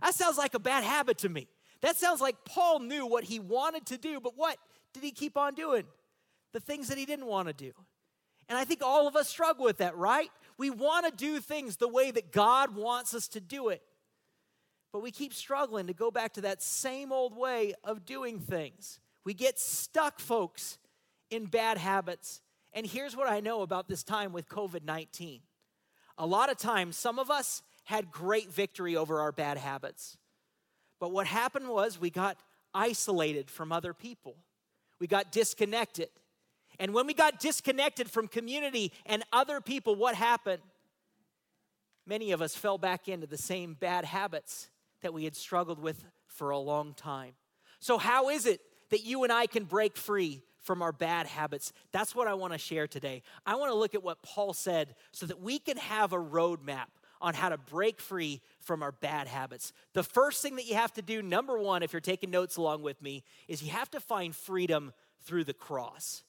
That 0.01 0.15
sounds 0.15 0.37
like 0.37 0.53
a 0.53 0.59
bad 0.59 0.83
habit 0.83 1.19
to 1.19 1.29
me. 1.29 1.47
That 1.81 1.97
sounds 1.97 2.21
like 2.21 2.35
Paul 2.45 2.79
knew 2.79 3.05
what 3.05 3.25
he 3.25 3.39
wanted 3.39 3.85
to 3.87 3.97
do, 3.97 4.19
but 4.19 4.37
what 4.37 4.57
did 4.93 5.03
he 5.03 5.11
keep 5.11 5.37
on 5.37 5.53
doing? 5.53 5.83
The 6.53 6.59
things 6.59 6.87
that 6.87 6.97
he 6.97 7.05
didn't 7.05 7.25
want 7.25 7.47
to 7.47 7.53
do. 7.53 7.71
And 8.49 8.57
I 8.57 8.65
think 8.65 8.81
all 8.83 9.07
of 9.07 9.15
us 9.15 9.29
struggle 9.29 9.65
with 9.65 9.77
that, 9.77 9.95
right? 9.97 10.29
We 10.57 10.69
want 10.69 11.05
to 11.05 11.11
do 11.15 11.39
things 11.39 11.77
the 11.77 11.87
way 11.87 12.11
that 12.11 12.31
God 12.31 12.75
wants 12.75 13.13
us 13.13 13.27
to 13.29 13.41
do 13.41 13.69
it. 13.69 13.81
But 14.91 15.01
we 15.01 15.11
keep 15.11 15.33
struggling 15.33 15.87
to 15.87 15.93
go 15.93 16.11
back 16.11 16.33
to 16.33 16.41
that 16.41 16.61
same 16.61 17.11
old 17.11 17.35
way 17.35 17.73
of 17.83 18.05
doing 18.05 18.39
things. 18.39 18.99
We 19.23 19.33
get 19.33 19.57
stuck, 19.57 20.19
folks, 20.19 20.77
in 21.31 21.45
bad 21.45 21.77
habits. 21.77 22.41
And 22.73 22.85
here's 22.85 23.15
what 23.15 23.29
I 23.29 23.39
know 23.39 23.61
about 23.61 23.87
this 23.87 24.03
time 24.03 24.33
with 24.33 24.47
COVID 24.47 24.83
19 24.83 25.41
a 26.17 26.25
lot 26.25 26.51
of 26.51 26.57
times, 26.57 26.95
some 26.95 27.19
of 27.19 27.31
us 27.31 27.63
had 27.85 28.11
great 28.11 28.51
victory 28.51 28.95
over 28.95 29.19
our 29.19 29.31
bad 29.31 29.57
habits. 29.57 30.17
But 30.99 31.11
what 31.11 31.27
happened 31.27 31.67
was 31.67 31.99
we 31.99 32.09
got 32.09 32.37
isolated 32.73 33.49
from 33.49 33.71
other 33.71 33.93
people, 33.93 34.35
we 34.99 35.07
got 35.07 35.31
disconnected. 35.31 36.09
And 36.79 36.93
when 36.93 37.07
we 37.07 37.13
got 37.13 37.39
disconnected 37.39 38.09
from 38.09 38.27
community 38.27 38.91
and 39.05 39.23
other 39.31 39.61
people, 39.61 39.95
what 39.95 40.15
happened? 40.15 40.61
Many 42.05 42.31
of 42.31 42.41
us 42.41 42.55
fell 42.55 42.77
back 42.77 43.07
into 43.07 43.27
the 43.27 43.37
same 43.37 43.75
bad 43.75 44.05
habits 44.05 44.69
that 45.01 45.13
we 45.13 45.23
had 45.23 45.35
struggled 45.35 45.79
with 45.79 46.03
for 46.27 46.49
a 46.49 46.57
long 46.57 46.93
time. 46.93 47.33
So, 47.79 47.97
how 47.97 48.29
is 48.29 48.45
it 48.45 48.61
that 48.89 49.03
you 49.03 49.23
and 49.23 49.31
I 49.31 49.47
can 49.47 49.65
break 49.65 49.97
free 49.97 50.41
from 50.61 50.81
our 50.81 50.91
bad 50.91 51.27
habits? 51.27 51.73
That's 51.91 52.15
what 52.15 52.27
I 52.27 52.33
want 52.33 52.53
to 52.53 52.59
share 52.59 52.87
today. 52.87 53.21
I 53.45 53.55
want 53.55 53.71
to 53.71 53.77
look 53.77 53.95
at 53.95 54.03
what 54.03 54.21
Paul 54.21 54.53
said 54.53 54.95
so 55.11 55.25
that 55.25 55.41
we 55.41 55.59
can 55.59 55.77
have 55.77 56.13
a 56.13 56.17
roadmap 56.17 56.87
on 57.21 57.33
how 57.33 57.49
to 57.49 57.57
break 57.57 58.01
free 58.01 58.41
from 58.59 58.83
our 58.83 58.91
bad 58.91 59.27
habits. 59.27 59.71
The 59.93 60.03
first 60.03 60.41
thing 60.41 60.57
that 60.57 60.65
you 60.65 60.75
have 60.75 60.91
to 60.93 61.01
do, 61.01 61.21
number 61.21 61.57
one, 61.57 61.81
if 61.81 61.93
you're 61.93 62.01
taking 62.01 62.29
notes 62.31 62.57
along 62.57 62.81
with 62.81 63.01
me, 63.01 63.23
is 63.47 63.63
you 63.63 63.71
have 63.71 63.89
to 63.91 64.01
find 64.01 64.35
freedom 64.35 64.93
through 65.21 65.45
the 65.45 65.53
cross. 65.53 66.23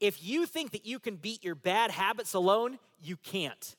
If 0.00 0.22
you 0.22 0.46
think 0.46 0.72
that 0.72 0.86
you 0.86 0.98
can 0.98 1.16
beat 1.16 1.44
your 1.44 1.54
bad 1.54 1.90
habits 1.90 2.34
alone, 2.34 2.78
you 3.00 3.16
can't. 3.16 3.76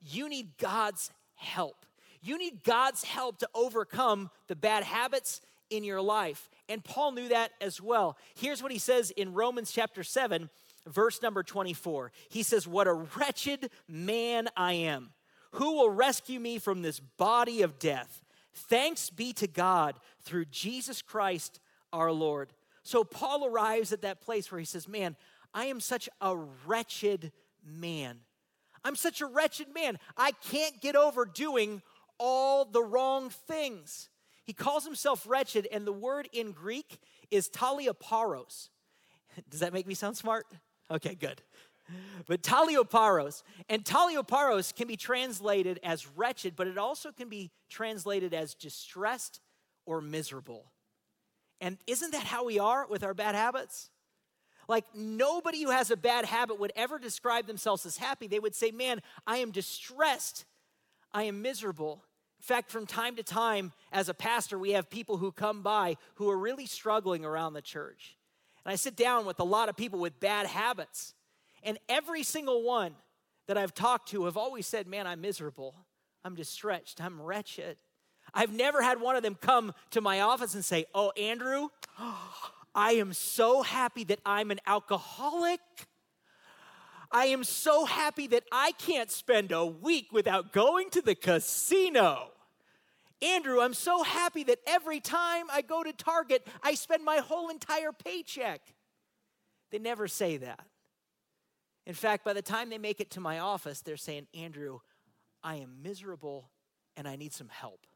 You 0.00 0.28
need 0.28 0.58
God's 0.58 1.10
help. 1.34 1.84
You 2.22 2.38
need 2.38 2.64
God's 2.64 3.04
help 3.04 3.38
to 3.38 3.48
overcome 3.54 4.30
the 4.48 4.56
bad 4.56 4.84
habits 4.84 5.40
in 5.70 5.84
your 5.84 6.00
life. 6.00 6.48
And 6.68 6.82
Paul 6.82 7.12
knew 7.12 7.28
that 7.28 7.52
as 7.60 7.80
well. 7.80 8.16
Here's 8.34 8.62
what 8.62 8.72
he 8.72 8.78
says 8.78 9.10
in 9.10 9.32
Romans 9.32 9.72
chapter 9.72 10.02
7, 10.02 10.50
verse 10.86 11.22
number 11.22 11.42
24. 11.42 12.12
He 12.28 12.42
says, 12.42 12.66
What 12.66 12.86
a 12.86 12.94
wretched 12.94 13.70
man 13.88 14.48
I 14.56 14.74
am. 14.74 15.10
Who 15.52 15.76
will 15.76 15.90
rescue 15.90 16.40
me 16.40 16.58
from 16.58 16.82
this 16.82 17.00
body 17.00 17.62
of 17.62 17.78
death? 17.78 18.20
Thanks 18.54 19.10
be 19.10 19.32
to 19.34 19.46
God 19.46 19.96
through 20.22 20.46
Jesus 20.46 21.02
Christ 21.02 21.60
our 21.92 22.12
Lord. 22.12 22.52
So 22.82 23.04
Paul 23.04 23.46
arrives 23.46 23.92
at 23.92 24.02
that 24.02 24.20
place 24.20 24.50
where 24.50 24.58
he 24.58 24.64
says, 24.64 24.88
Man, 24.88 25.16
I 25.56 25.64
am 25.64 25.80
such 25.80 26.06
a 26.20 26.36
wretched 26.36 27.32
man. 27.64 28.18
I'm 28.84 28.94
such 28.94 29.22
a 29.22 29.26
wretched 29.26 29.68
man. 29.74 29.98
I 30.14 30.32
can't 30.32 30.82
get 30.82 30.94
over 30.94 31.24
doing 31.24 31.80
all 32.18 32.66
the 32.66 32.82
wrong 32.82 33.30
things. 33.30 34.10
He 34.44 34.52
calls 34.52 34.84
himself 34.84 35.26
wretched, 35.26 35.66
and 35.72 35.86
the 35.86 35.94
word 35.94 36.28
in 36.30 36.52
Greek 36.52 36.98
is 37.30 37.48
talaiporos. 37.48 38.68
Does 39.50 39.60
that 39.60 39.72
make 39.72 39.86
me 39.86 39.94
sound 39.94 40.18
smart? 40.18 40.46
Okay, 40.90 41.14
good. 41.14 41.40
But 42.26 42.42
talaiporos, 42.42 43.42
and 43.70 43.82
talaiporos 43.82 44.74
can 44.74 44.86
be 44.86 44.96
translated 44.96 45.80
as 45.82 46.06
wretched, 46.06 46.54
but 46.54 46.66
it 46.66 46.76
also 46.76 47.12
can 47.12 47.30
be 47.30 47.50
translated 47.70 48.34
as 48.34 48.54
distressed 48.54 49.40
or 49.86 50.02
miserable. 50.02 50.70
And 51.62 51.78
isn't 51.86 52.12
that 52.12 52.24
how 52.24 52.44
we 52.44 52.58
are 52.58 52.86
with 52.86 53.02
our 53.02 53.14
bad 53.14 53.34
habits? 53.34 53.88
Like, 54.68 54.84
nobody 54.94 55.62
who 55.62 55.70
has 55.70 55.90
a 55.90 55.96
bad 55.96 56.24
habit 56.24 56.58
would 56.58 56.72
ever 56.74 56.98
describe 56.98 57.46
themselves 57.46 57.86
as 57.86 57.96
happy. 57.96 58.26
They 58.26 58.40
would 58.40 58.54
say, 58.54 58.70
Man, 58.70 59.00
I 59.26 59.38
am 59.38 59.50
distressed. 59.50 60.44
I 61.12 61.24
am 61.24 61.42
miserable. 61.42 62.02
In 62.38 62.42
fact, 62.42 62.70
from 62.70 62.86
time 62.86 63.16
to 63.16 63.22
time, 63.22 63.72
as 63.92 64.08
a 64.08 64.14
pastor, 64.14 64.58
we 64.58 64.72
have 64.72 64.90
people 64.90 65.16
who 65.16 65.32
come 65.32 65.62
by 65.62 65.96
who 66.16 66.28
are 66.30 66.36
really 66.36 66.66
struggling 66.66 67.24
around 67.24 67.54
the 67.54 67.62
church. 67.62 68.16
And 68.64 68.72
I 68.72 68.76
sit 68.76 68.96
down 68.96 69.24
with 69.26 69.40
a 69.40 69.44
lot 69.44 69.68
of 69.68 69.76
people 69.76 69.98
with 69.98 70.20
bad 70.20 70.46
habits. 70.46 71.14
And 71.62 71.78
every 71.88 72.22
single 72.22 72.62
one 72.62 72.94
that 73.46 73.56
I've 73.56 73.74
talked 73.74 74.10
to 74.10 74.24
have 74.24 74.36
always 74.36 74.66
said, 74.66 74.86
Man, 74.86 75.06
I'm 75.06 75.20
miserable. 75.20 75.74
I'm 76.24 76.34
distressed. 76.34 77.00
I'm 77.00 77.22
wretched. 77.22 77.78
I've 78.34 78.52
never 78.52 78.82
had 78.82 79.00
one 79.00 79.16
of 79.16 79.22
them 79.22 79.36
come 79.40 79.72
to 79.92 80.00
my 80.00 80.20
office 80.20 80.54
and 80.54 80.64
say, 80.64 80.86
Oh, 80.94 81.10
Andrew, 81.12 81.68
I 82.76 82.92
am 82.92 83.14
so 83.14 83.62
happy 83.62 84.04
that 84.04 84.20
I'm 84.26 84.50
an 84.50 84.60
alcoholic. 84.66 85.60
I 87.10 87.26
am 87.26 87.42
so 87.42 87.86
happy 87.86 88.26
that 88.26 88.44
I 88.52 88.72
can't 88.72 89.10
spend 89.10 89.50
a 89.50 89.64
week 89.64 90.12
without 90.12 90.52
going 90.52 90.90
to 90.90 91.00
the 91.00 91.14
casino. 91.14 92.32
Andrew, 93.22 93.62
I'm 93.62 93.72
so 93.72 94.02
happy 94.02 94.44
that 94.44 94.58
every 94.66 95.00
time 95.00 95.46
I 95.50 95.62
go 95.62 95.82
to 95.82 95.92
Target, 95.94 96.46
I 96.62 96.74
spend 96.74 97.02
my 97.02 97.16
whole 97.16 97.48
entire 97.48 97.92
paycheck. 97.92 98.60
They 99.70 99.78
never 99.78 100.06
say 100.06 100.36
that. 100.36 100.66
In 101.86 101.94
fact, 101.94 102.26
by 102.26 102.34
the 102.34 102.42
time 102.42 102.68
they 102.68 102.78
make 102.78 103.00
it 103.00 103.10
to 103.12 103.20
my 103.20 103.38
office, 103.38 103.80
they're 103.80 103.96
saying, 103.96 104.26
Andrew, 104.34 104.80
I 105.42 105.56
am 105.56 105.82
miserable 105.82 106.50
and 106.94 107.08
I 107.08 107.16
need 107.16 107.32
some 107.32 107.48
help. 107.48 107.86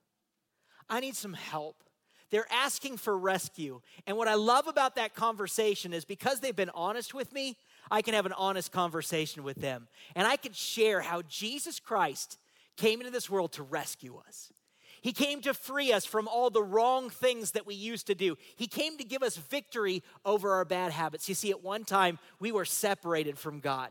I 0.88 1.00
need 1.00 1.16
some 1.16 1.34
help. 1.34 1.84
They're 2.30 2.50
asking 2.50 2.96
for 2.96 3.16
rescue. 3.16 3.80
And 4.06 4.16
what 4.16 4.28
I 4.28 4.34
love 4.34 4.66
about 4.66 4.96
that 4.96 5.14
conversation 5.14 5.92
is 5.92 6.04
because 6.04 6.40
they've 6.40 6.54
been 6.54 6.70
honest 6.74 7.14
with 7.14 7.32
me, 7.32 7.56
I 7.90 8.02
can 8.02 8.14
have 8.14 8.26
an 8.26 8.32
honest 8.32 8.72
conversation 8.72 9.42
with 9.42 9.56
them. 9.56 9.88
And 10.14 10.26
I 10.26 10.36
can 10.36 10.52
share 10.52 11.00
how 11.00 11.22
Jesus 11.22 11.80
Christ 11.80 12.38
came 12.76 13.00
into 13.00 13.12
this 13.12 13.28
world 13.28 13.52
to 13.52 13.62
rescue 13.62 14.16
us. 14.26 14.52
He 15.02 15.12
came 15.12 15.40
to 15.42 15.54
free 15.54 15.92
us 15.92 16.04
from 16.04 16.28
all 16.28 16.50
the 16.50 16.62
wrong 16.62 17.08
things 17.08 17.52
that 17.52 17.66
we 17.66 17.74
used 17.74 18.06
to 18.08 18.14
do. 18.14 18.36
He 18.56 18.66
came 18.66 18.98
to 18.98 19.04
give 19.04 19.22
us 19.22 19.36
victory 19.36 20.02
over 20.24 20.52
our 20.52 20.64
bad 20.64 20.92
habits. 20.92 21.28
You 21.28 21.34
see, 21.34 21.50
at 21.50 21.62
one 21.62 21.84
time, 21.84 22.18
we 22.38 22.52
were 22.52 22.66
separated 22.66 23.38
from 23.38 23.60
God. 23.60 23.90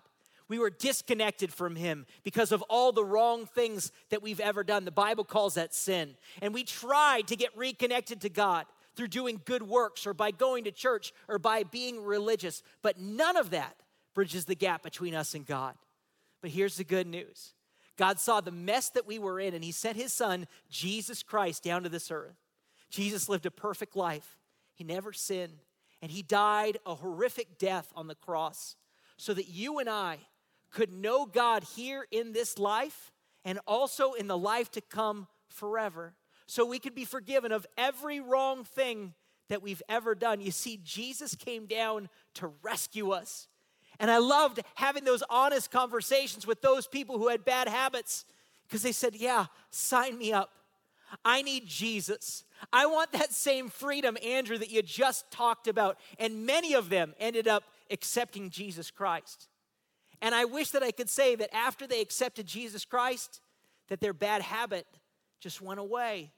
We 0.49 0.59
were 0.59 0.71
disconnected 0.71 1.53
from 1.53 1.75
Him 1.75 2.07
because 2.23 2.51
of 2.51 2.63
all 2.63 2.91
the 2.91 3.05
wrong 3.05 3.45
things 3.45 3.91
that 4.09 4.23
we've 4.23 4.39
ever 4.39 4.63
done. 4.63 4.83
The 4.83 4.91
Bible 4.91 5.23
calls 5.23 5.53
that 5.53 5.75
sin. 5.75 6.15
And 6.41 6.53
we 6.53 6.63
tried 6.63 7.27
to 7.27 7.35
get 7.35 7.55
reconnected 7.55 8.21
to 8.21 8.29
God 8.29 8.65
through 8.95 9.07
doing 9.07 9.39
good 9.45 9.63
works 9.63 10.07
or 10.07 10.13
by 10.13 10.31
going 10.31 10.63
to 10.65 10.71
church 10.71 11.13
or 11.27 11.37
by 11.39 11.63
being 11.63 12.03
religious. 12.03 12.63
But 12.81 12.99
none 12.99 13.37
of 13.37 13.51
that 13.51 13.75
bridges 14.15 14.45
the 14.45 14.55
gap 14.55 14.81
between 14.81 15.13
us 15.13 15.35
and 15.35 15.45
God. 15.45 15.75
But 16.41 16.51
here's 16.51 16.77
the 16.77 16.83
good 16.83 17.07
news 17.07 17.53
God 17.95 18.19
saw 18.19 18.41
the 18.41 18.51
mess 18.51 18.89
that 18.89 19.05
we 19.05 19.19
were 19.19 19.39
in, 19.39 19.53
and 19.53 19.63
He 19.63 19.71
sent 19.71 19.97
His 19.97 20.13
Son, 20.13 20.47
Jesus 20.69 21.21
Christ, 21.21 21.63
down 21.63 21.83
to 21.83 21.89
this 21.89 22.09
earth. 22.09 22.37
Jesus 22.89 23.29
lived 23.29 23.45
a 23.45 23.51
perfect 23.51 23.95
life, 23.95 24.37
He 24.73 24.83
never 24.83 25.13
sinned, 25.13 25.59
and 26.01 26.09
He 26.11 26.23
died 26.23 26.79
a 26.87 26.95
horrific 26.95 27.59
death 27.59 27.91
on 27.95 28.07
the 28.07 28.15
cross 28.15 28.75
so 29.17 29.33
that 29.33 29.49
you 29.49 29.79
and 29.79 29.89
I 29.89 30.17
could 30.71 30.91
know 30.91 31.25
God 31.25 31.63
here 31.63 32.05
in 32.11 32.33
this 32.33 32.57
life 32.57 33.11
and 33.45 33.59
also 33.67 34.13
in 34.13 34.27
the 34.27 34.37
life 34.37 34.71
to 34.71 34.81
come 34.81 35.27
forever. 35.47 36.13
So 36.47 36.65
we 36.65 36.79
could 36.79 36.95
be 36.95 37.05
forgiven 37.05 37.51
of 37.51 37.67
every 37.77 38.19
wrong 38.19 38.63
thing 38.63 39.13
that 39.49 39.61
we've 39.61 39.81
ever 39.89 40.15
done. 40.15 40.41
You 40.41 40.51
see, 40.51 40.79
Jesus 40.83 41.35
came 41.35 41.65
down 41.65 42.09
to 42.35 42.51
rescue 42.63 43.11
us. 43.11 43.47
And 43.99 44.09
I 44.09 44.17
loved 44.19 44.61
having 44.75 45.03
those 45.03 45.23
honest 45.29 45.71
conversations 45.71 46.47
with 46.47 46.61
those 46.61 46.87
people 46.87 47.17
who 47.17 47.27
had 47.27 47.43
bad 47.43 47.67
habits 47.67 48.25
because 48.67 48.81
they 48.81 48.91
said, 48.91 49.15
Yeah, 49.15 49.47
sign 49.71 50.17
me 50.17 50.31
up. 50.31 50.51
I 51.25 51.41
need 51.41 51.65
Jesus. 51.65 52.43
I 52.71 52.85
want 52.85 53.11
that 53.13 53.33
same 53.33 53.69
freedom, 53.69 54.17
Andrew, 54.23 54.57
that 54.57 54.69
you 54.69 54.81
just 54.81 55.29
talked 55.31 55.67
about. 55.67 55.97
And 56.19 56.45
many 56.45 56.73
of 56.73 56.89
them 56.89 57.13
ended 57.19 57.47
up 57.47 57.63
accepting 57.89 58.51
Jesus 58.51 58.91
Christ. 58.91 59.48
And 60.21 60.35
I 60.35 60.45
wish 60.45 60.71
that 60.71 60.83
I 60.83 60.91
could 60.91 61.09
say 61.09 61.35
that 61.35 61.53
after 61.55 61.87
they 61.87 62.01
accepted 62.01 62.45
Jesus 62.45 62.85
Christ, 62.85 63.41
that 63.87 64.01
their 64.01 64.13
bad 64.13 64.41
habit 64.41 64.85
just 65.39 65.61
went 65.61 65.79
away. 65.79 66.31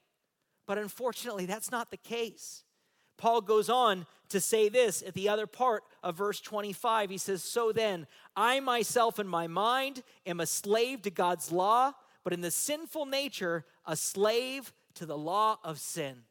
But 0.66 0.78
unfortunately, 0.78 1.46
that's 1.46 1.70
not 1.70 1.90
the 1.90 1.96
case. 1.96 2.64
Paul 3.18 3.40
goes 3.40 3.68
on 3.68 4.06
to 4.30 4.40
say 4.40 4.68
this 4.68 5.02
at 5.06 5.14
the 5.14 5.28
other 5.28 5.46
part 5.46 5.84
of 6.02 6.16
verse 6.16 6.40
25. 6.40 7.10
He 7.10 7.18
says, 7.18 7.42
So 7.42 7.72
then, 7.72 8.06
I 8.36 8.60
myself 8.60 9.18
in 9.18 9.28
my 9.28 9.46
mind 9.46 10.02
am 10.26 10.40
a 10.40 10.46
slave 10.46 11.02
to 11.02 11.10
God's 11.10 11.52
law, 11.52 11.92
but 12.24 12.32
in 12.32 12.40
the 12.40 12.50
sinful 12.50 13.06
nature, 13.06 13.64
a 13.86 13.96
slave 13.96 14.72
to 14.94 15.06
the 15.06 15.18
law 15.18 15.58
of 15.62 15.78
sin. 15.78 16.22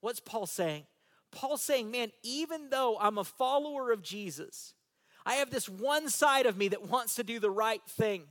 What's 0.00 0.20
Paul 0.20 0.46
saying? 0.46 0.84
Paul's 1.30 1.62
saying, 1.62 1.90
Man, 1.90 2.10
even 2.22 2.70
though 2.70 2.96
I'm 3.00 3.18
a 3.18 3.24
follower 3.24 3.92
of 3.92 4.02
Jesus, 4.02 4.74
I 5.26 5.34
have 5.34 5.50
this 5.50 5.68
one 5.68 6.08
side 6.08 6.46
of 6.46 6.56
me 6.56 6.68
that 6.68 6.88
wants 6.88 7.14
to 7.16 7.24
do 7.24 7.38
the 7.38 7.50
right 7.50 7.82
thing, 7.86 8.24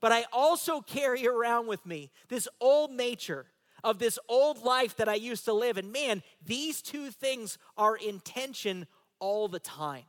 but 0.00 0.12
I 0.12 0.24
also 0.32 0.80
carry 0.80 1.26
around 1.26 1.66
with 1.66 1.84
me 1.86 2.10
this 2.28 2.48
old 2.60 2.90
nature 2.90 3.46
of 3.82 3.98
this 3.98 4.18
old 4.28 4.62
life 4.62 4.96
that 4.96 5.08
I 5.08 5.14
used 5.14 5.44
to 5.44 5.52
live. 5.52 5.76
And 5.76 5.92
man, 5.92 6.22
these 6.44 6.80
two 6.80 7.10
things 7.10 7.58
are 7.76 7.96
in 7.96 8.20
tension 8.20 8.86
all 9.20 9.46
the 9.46 9.60
time. 9.60 10.04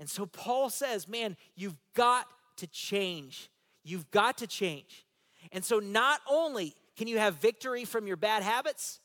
And 0.00 0.10
so 0.10 0.26
Paul 0.26 0.68
says, 0.68 1.06
man, 1.06 1.36
you've 1.54 1.76
got 1.94 2.26
to 2.56 2.66
change. 2.66 3.50
You've 3.84 4.10
got 4.10 4.38
to 4.38 4.46
change. 4.46 5.06
And 5.52 5.64
so 5.64 5.78
not 5.78 6.20
only 6.28 6.74
can 6.96 7.06
you 7.08 7.18
have 7.18 7.36
victory 7.36 7.84
from 7.84 8.06
your 8.06 8.16
bad 8.16 8.42
habits 8.42 9.00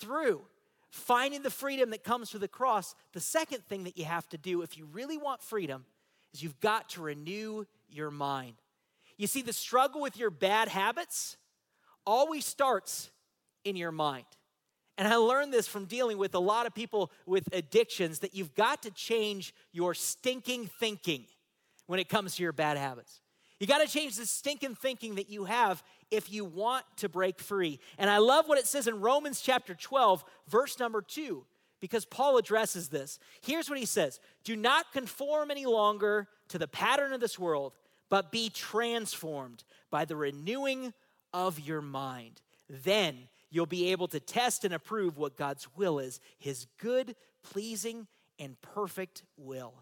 through 0.00 0.42
finding 0.92 1.42
the 1.42 1.50
freedom 1.50 1.90
that 1.90 2.04
comes 2.04 2.30
through 2.30 2.40
the 2.40 2.48
cross, 2.48 2.94
the 3.14 3.20
second 3.20 3.64
thing 3.64 3.84
that 3.84 3.96
you 3.96 4.04
have 4.04 4.28
to 4.28 4.38
do 4.38 4.60
if 4.62 4.76
you 4.76 4.86
really 4.92 5.16
want 5.16 5.42
freedom 5.42 5.86
is 6.32 6.42
you've 6.42 6.60
got 6.60 6.90
to 6.90 7.02
renew 7.02 7.64
your 7.88 8.10
mind. 8.10 8.54
You 9.16 9.26
see, 9.26 9.42
the 9.42 9.54
struggle 9.54 10.02
with 10.02 10.16
your 10.18 10.30
bad 10.30 10.68
habits 10.68 11.38
always 12.06 12.44
starts 12.44 13.10
in 13.64 13.74
your 13.74 13.90
mind. 13.90 14.26
And 14.98 15.08
I 15.08 15.16
learned 15.16 15.52
this 15.52 15.66
from 15.66 15.86
dealing 15.86 16.18
with 16.18 16.34
a 16.34 16.38
lot 16.38 16.66
of 16.66 16.74
people 16.74 17.10
with 17.24 17.48
addictions 17.54 18.18
that 18.18 18.34
you've 18.34 18.54
got 18.54 18.82
to 18.82 18.90
change 18.90 19.54
your 19.72 19.94
stinking 19.94 20.70
thinking 20.78 21.24
when 21.86 21.98
it 21.98 22.08
comes 22.10 22.36
to 22.36 22.42
your 22.42 22.52
bad 22.52 22.76
habits. 22.76 23.20
You 23.58 23.66
got 23.66 23.78
to 23.78 23.86
change 23.86 24.16
the 24.16 24.26
stinking 24.26 24.74
thinking 24.74 25.14
that 25.14 25.30
you 25.30 25.44
have 25.44 25.82
if 26.12 26.30
you 26.30 26.44
want 26.44 26.84
to 26.98 27.08
break 27.08 27.40
free. 27.40 27.80
And 27.98 28.08
I 28.08 28.18
love 28.18 28.46
what 28.46 28.58
it 28.58 28.66
says 28.66 28.86
in 28.86 29.00
Romans 29.00 29.40
chapter 29.40 29.74
12, 29.74 30.22
verse 30.46 30.78
number 30.78 31.00
2, 31.00 31.44
because 31.80 32.04
Paul 32.04 32.36
addresses 32.36 32.88
this. 32.88 33.18
Here's 33.40 33.68
what 33.68 33.78
he 33.78 33.86
says 33.86 34.20
Do 34.44 34.54
not 34.54 34.92
conform 34.92 35.50
any 35.50 35.66
longer 35.66 36.28
to 36.48 36.58
the 36.58 36.68
pattern 36.68 37.12
of 37.12 37.20
this 37.20 37.38
world, 37.38 37.72
but 38.10 38.30
be 38.30 38.50
transformed 38.50 39.64
by 39.90 40.04
the 40.04 40.14
renewing 40.14 40.92
of 41.32 41.58
your 41.58 41.80
mind. 41.80 42.42
Then 42.68 43.16
you'll 43.50 43.66
be 43.66 43.90
able 43.90 44.08
to 44.08 44.20
test 44.20 44.64
and 44.64 44.74
approve 44.74 45.16
what 45.16 45.36
God's 45.36 45.66
will 45.76 45.98
is, 45.98 46.20
his 46.38 46.66
good, 46.78 47.16
pleasing, 47.42 48.06
and 48.38 48.60
perfect 48.60 49.22
will. 49.36 49.74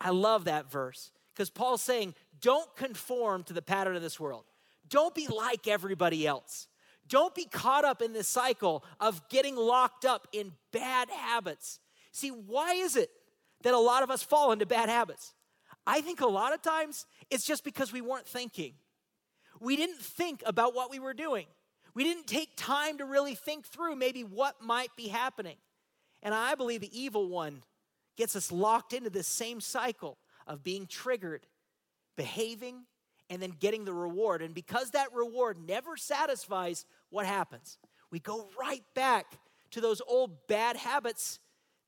I 0.00 0.10
love 0.10 0.44
that 0.44 0.70
verse 0.70 1.10
because 1.34 1.50
Paul's 1.50 1.82
saying, 1.82 2.14
don't 2.40 2.74
conform 2.76 3.42
to 3.44 3.52
the 3.52 3.62
pattern 3.62 3.96
of 3.96 4.02
this 4.02 4.18
world. 4.18 4.44
Don't 4.88 5.14
be 5.14 5.28
like 5.28 5.68
everybody 5.68 6.26
else. 6.26 6.66
Don't 7.08 7.34
be 7.34 7.46
caught 7.46 7.84
up 7.84 8.02
in 8.02 8.12
this 8.12 8.28
cycle 8.28 8.84
of 9.00 9.28
getting 9.28 9.56
locked 9.56 10.04
up 10.04 10.28
in 10.32 10.52
bad 10.72 11.08
habits. 11.10 11.80
See, 12.12 12.30
why 12.30 12.74
is 12.74 12.96
it 12.96 13.10
that 13.62 13.74
a 13.74 13.78
lot 13.78 14.02
of 14.02 14.10
us 14.10 14.22
fall 14.22 14.52
into 14.52 14.66
bad 14.66 14.88
habits? 14.88 15.34
I 15.86 16.00
think 16.02 16.20
a 16.20 16.26
lot 16.26 16.52
of 16.52 16.60
times 16.60 17.06
it's 17.30 17.46
just 17.46 17.64
because 17.64 17.92
we 17.92 18.02
weren't 18.02 18.26
thinking. 18.26 18.74
We 19.60 19.74
didn't 19.74 19.98
think 19.98 20.42
about 20.44 20.74
what 20.74 20.90
we 20.90 20.98
were 20.98 21.14
doing. 21.14 21.46
We 21.94 22.04
didn't 22.04 22.26
take 22.26 22.50
time 22.56 22.98
to 22.98 23.04
really 23.04 23.34
think 23.34 23.66
through 23.66 23.96
maybe 23.96 24.22
what 24.22 24.62
might 24.62 24.94
be 24.96 25.08
happening. 25.08 25.56
And 26.22 26.34
I 26.34 26.54
believe 26.54 26.80
the 26.80 27.00
evil 27.00 27.28
one 27.28 27.62
gets 28.16 28.36
us 28.36 28.52
locked 28.52 28.92
into 28.92 29.10
this 29.10 29.26
same 29.26 29.60
cycle 29.60 30.18
of 30.46 30.62
being 30.62 30.86
triggered, 30.86 31.46
behaving, 32.16 32.84
and 33.30 33.42
then 33.42 33.52
getting 33.58 33.84
the 33.84 33.92
reward. 33.92 34.42
And 34.42 34.54
because 34.54 34.90
that 34.92 35.12
reward 35.12 35.58
never 35.66 35.96
satisfies, 35.96 36.86
what 37.10 37.26
happens? 37.26 37.78
We 38.10 38.20
go 38.20 38.48
right 38.58 38.82
back 38.94 39.38
to 39.72 39.80
those 39.80 40.00
old 40.06 40.46
bad 40.46 40.76
habits 40.76 41.38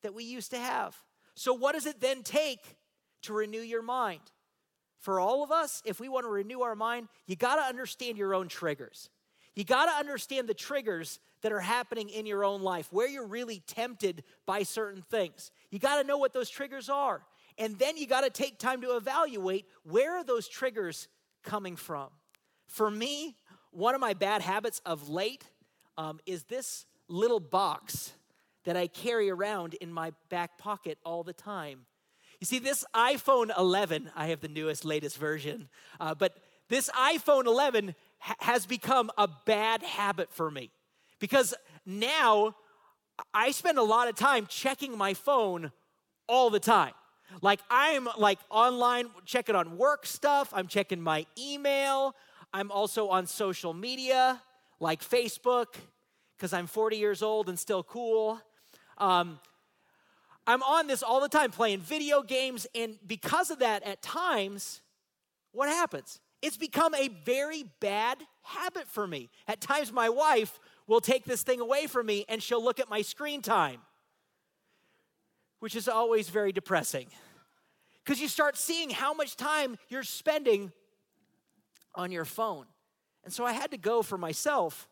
that 0.02 0.14
we 0.14 0.25
used 0.25 0.50
to 0.50 0.59
have. 0.59 0.97
So, 1.35 1.54
what 1.54 1.73
does 1.73 1.87
it 1.87 2.00
then 2.00 2.23
take 2.23 2.76
to 3.23 3.32
renew 3.32 3.61
your 3.61 3.82
mind? 3.82 4.20
For 4.99 5.18
all 5.18 5.42
of 5.42 5.50
us, 5.50 5.82
if 5.87 5.99
we 5.99 6.11
want 6.11 6.26
to 6.26 6.30
renew 6.30 6.61
our 6.61 6.76
mind, 6.76 7.09
you 7.26 7.37
got 7.37 7.56
to 7.56 7.62
understand 7.62 8.18
your 8.18 8.35
own 8.35 8.49
triggers. 8.49 9.09
You 9.54 9.64
got 9.64 9.87
to 9.87 9.92
understand 9.92 10.47
the 10.47 10.54
triggers 10.54 11.18
that 11.42 11.52
are 11.52 11.61
happening 11.61 12.11
in 12.11 12.26
your 12.26 12.44
own 12.44 12.61
life, 12.61 12.92
where 12.92 13.09
you're 13.09 13.26
really 13.26 13.62
tempted 13.66 14.23
by 14.44 14.62
certain 14.62 15.02
things. 15.02 15.50
You 15.70 15.78
got 15.78 16.00
to 16.00 16.06
know 16.06 16.18
what 16.18 16.35
those 16.35 16.50
triggers 16.50 16.90
are. 16.90 17.23
And 17.56 17.78
then 17.78 17.96
you 17.96 18.07
got 18.07 18.22
to 18.22 18.31
take 18.31 18.59
time 18.59 18.83
to 18.83 18.96
evaluate 18.96 19.66
where 19.85 20.16
are 20.16 20.24
those 20.24 20.48
triggers 20.48 21.09
coming 21.42 21.76
from. 21.76 22.09
For 22.66 22.90
me, 22.90 23.37
one 23.72 23.94
of 23.94 24.00
my 24.00 24.14
bad 24.14 24.42
habits 24.42 24.81
of 24.85 25.09
late 25.09 25.44
um, 25.96 26.20
is 26.26 26.44
this 26.44 26.87
little 27.09 27.40
box 27.40 28.12
that 28.64 28.76
I 28.76 28.87
carry 28.87 29.31
around 29.31 29.74
in 29.74 29.92
my 29.92 30.12
back 30.29 30.59
pocket 30.59 30.98
all 31.05 31.22
the 31.22 31.33
time. 31.33 31.87
You 32.40 32.46
see, 32.46 32.59
this 32.59 32.85
iPhone 32.94 33.57
11, 33.57 34.11
I 34.16 34.29
have 34.29 34.40
the 34.40 34.48
newest, 34.48 34.85
latest 34.85 35.18
version, 35.18 35.68
uh, 35.98 36.14
but 36.14 36.37
this 36.68 36.88
iPhone 36.90 37.46
11 37.46 37.94
ha- 38.18 38.35
has 38.38 38.66
become 38.66 39.11
a 39.18 39.29
bad 39.44 39.83
habit 39.83 40.33
for 40.33 40.50
me 40.50 40.70
because 41.18 41.55
now 41.85 42.55
I 43.35 43.50
spend 43.50 43.79
a 43.79 43.83
lot 43.83 44.09
of 44.09 44.14
time 44.14 44.46
checking 44.48 44.96
my 44.96 45.14
phone 45.14 45.72
all 46.26 46.48
the 46.48 46.61
time. 46.61 46.92
Like 47.43 47.61
I'm 47.71 48.09
like 48.19 48.38
online 48.51 49.07
checking 49.25 49.55
on 49.55 49.77
work 49.77 50.07
stuff, 50.07 50.51
I'm 50.53 50.66
checking 50.66 51.01
my 51.01 51.27
email, 51.38 52.14
I'm 52.53 52.71
also 52.71 53.09
on 53.09 53.27
social 53.27 53.73
media 53.73 54.43
like 54.81 55.03
Facebook 55.03 55.75
because 56.37 56.53
I'm 56.53 56.66
40 56.66 56.97
years 56.97 57.23
old 57.23 57.49
and 57.49 57.59
still 57.59 57.83
cool. 57.83 58.40
Um, 58.99 59.38
I'm 60.47 60.62
on 60.62 60.87
this 60.87 61.03
all 61.03 61.21
the 61.21 61.29
time 61.29 61.51
playing 61.51 61.81
video 61.81 62.23
games, 62.23 62.66
and 62.75 62.99
because 63.07 63.51
of 63.51 63.61
that, 63.61 63.83
at 63.85 64.03
times, 64.03 64.81
what 65.53 65.69
happens? 65.69 66.19
It's 66.43 66.57
become 66.57 66.95
a 66.95 67.09
very 67.25 67.64
bad 67.81 68.19
habit 68.43 68.88
for 68.88 69.07
me. 69.07 69.29
At 69.47 69.61
times, 69.61 69.93
my 69.93 70.09
wife 70.09 70.59
will 70.87 71.01
take 71.01 71.25
this 71.25 71.43
thing 71.43 71.61
away 71.61 71.87
from 71.87 72.07
me 72.07 72.25
and 72.29 72.43
she'll 72.43 72.64
look 72.64 72.81
at 72.81 72.88
my 72.88 73.03
screen 73.03 73.43
time, 73.43 73.81
which 75.61 75.77
is 75.77 75.88
always 75.88 76.29
very 76.29 76.53
depressing. 76.53 77.07
Because 78.05 78.20
you 78.20 78.29
start 78.29 78.57
seeing 78.57 78.90
how 78.90 79.14
much 79.14 79.37
time 79.37 79.79
you're 79.88 80.03
spending 80.03 80.73
on 81.94 82.11
your 82.11 82.25
phone. 82.25 82.66
And 83.25 83.33
so 83.33 83.44
I 83.44 83.53
had 83.53 83.70
to 83.70 83.79
go 83.79 84.03
for 84.03 84.18
myself 84.18 84.88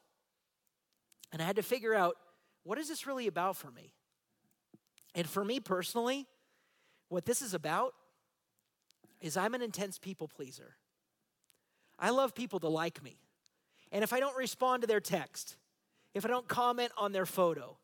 and 1.33 1.42
I 1.42 1.44
had 1.44 1.57
to 1.57 1.62
figure 1.62 1.94
out 1.94 2.16
what 2.62 2.78
is 2.78 2.88
this 2.88 3.07
really 3.07 3.26
about 3.26 3.57
for 3.57 3.70
me? 3.70 3.94
And 5.14 5.26
for 5.26 5.44
me 5.44 5.59
personally, 5.59 6.26
what 7.09 7.24
this 7.24 7.40
is 7.40 7.54
about 7.54 7.94
is 9.20 9.37
I'm 9.37 9.54
an 9.54 9.62
intense 9.62 9.98
people 9.98 10.28
pleaser. 10.28 10.76
I 11.98 12.11
love 12.11 12.35
people 12.35 12.61
to 12.61 12.68
like 12.68 13.02
me. 13.02 13.18
And 13.90 14.04
if 14.04 14.12
I 14.12 14.20
don't 14.20 14.37
respond 14.37 14.83
to 14.83 14.87
their 14.87 15.00
text, 15.00 15.57
if 16.14 16.24
I 16.24 16.28
don't 16.28 16.46
comment 16.46 16.92
on 16.96 17.12
their 17.12 17.26
photo, 17.26 17.78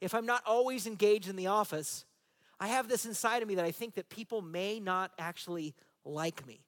if 0.00 0.14
I'm 0.14 0.26
not 0.26 0.42
always 0.46 0.86
engaged 0.86 1.28
in 1.28 1.36
the 1.36 1.46
office, 1.46 2.04
I 2.60 2.68
have 2.68 2.88
this 2.88 3.04
inside 3.04 3.42
of 3.42 3.48
me 3.48 3.54
that 3.56 3.64
I 3.64 3.70
think 3.70 3.94
that 3.94 4.08
people 4.08 4.42
may 4.42 4.80
not 4.80 5.12
actually 5.18 5.74
like 6.04 6.46
me. 6.46 6.60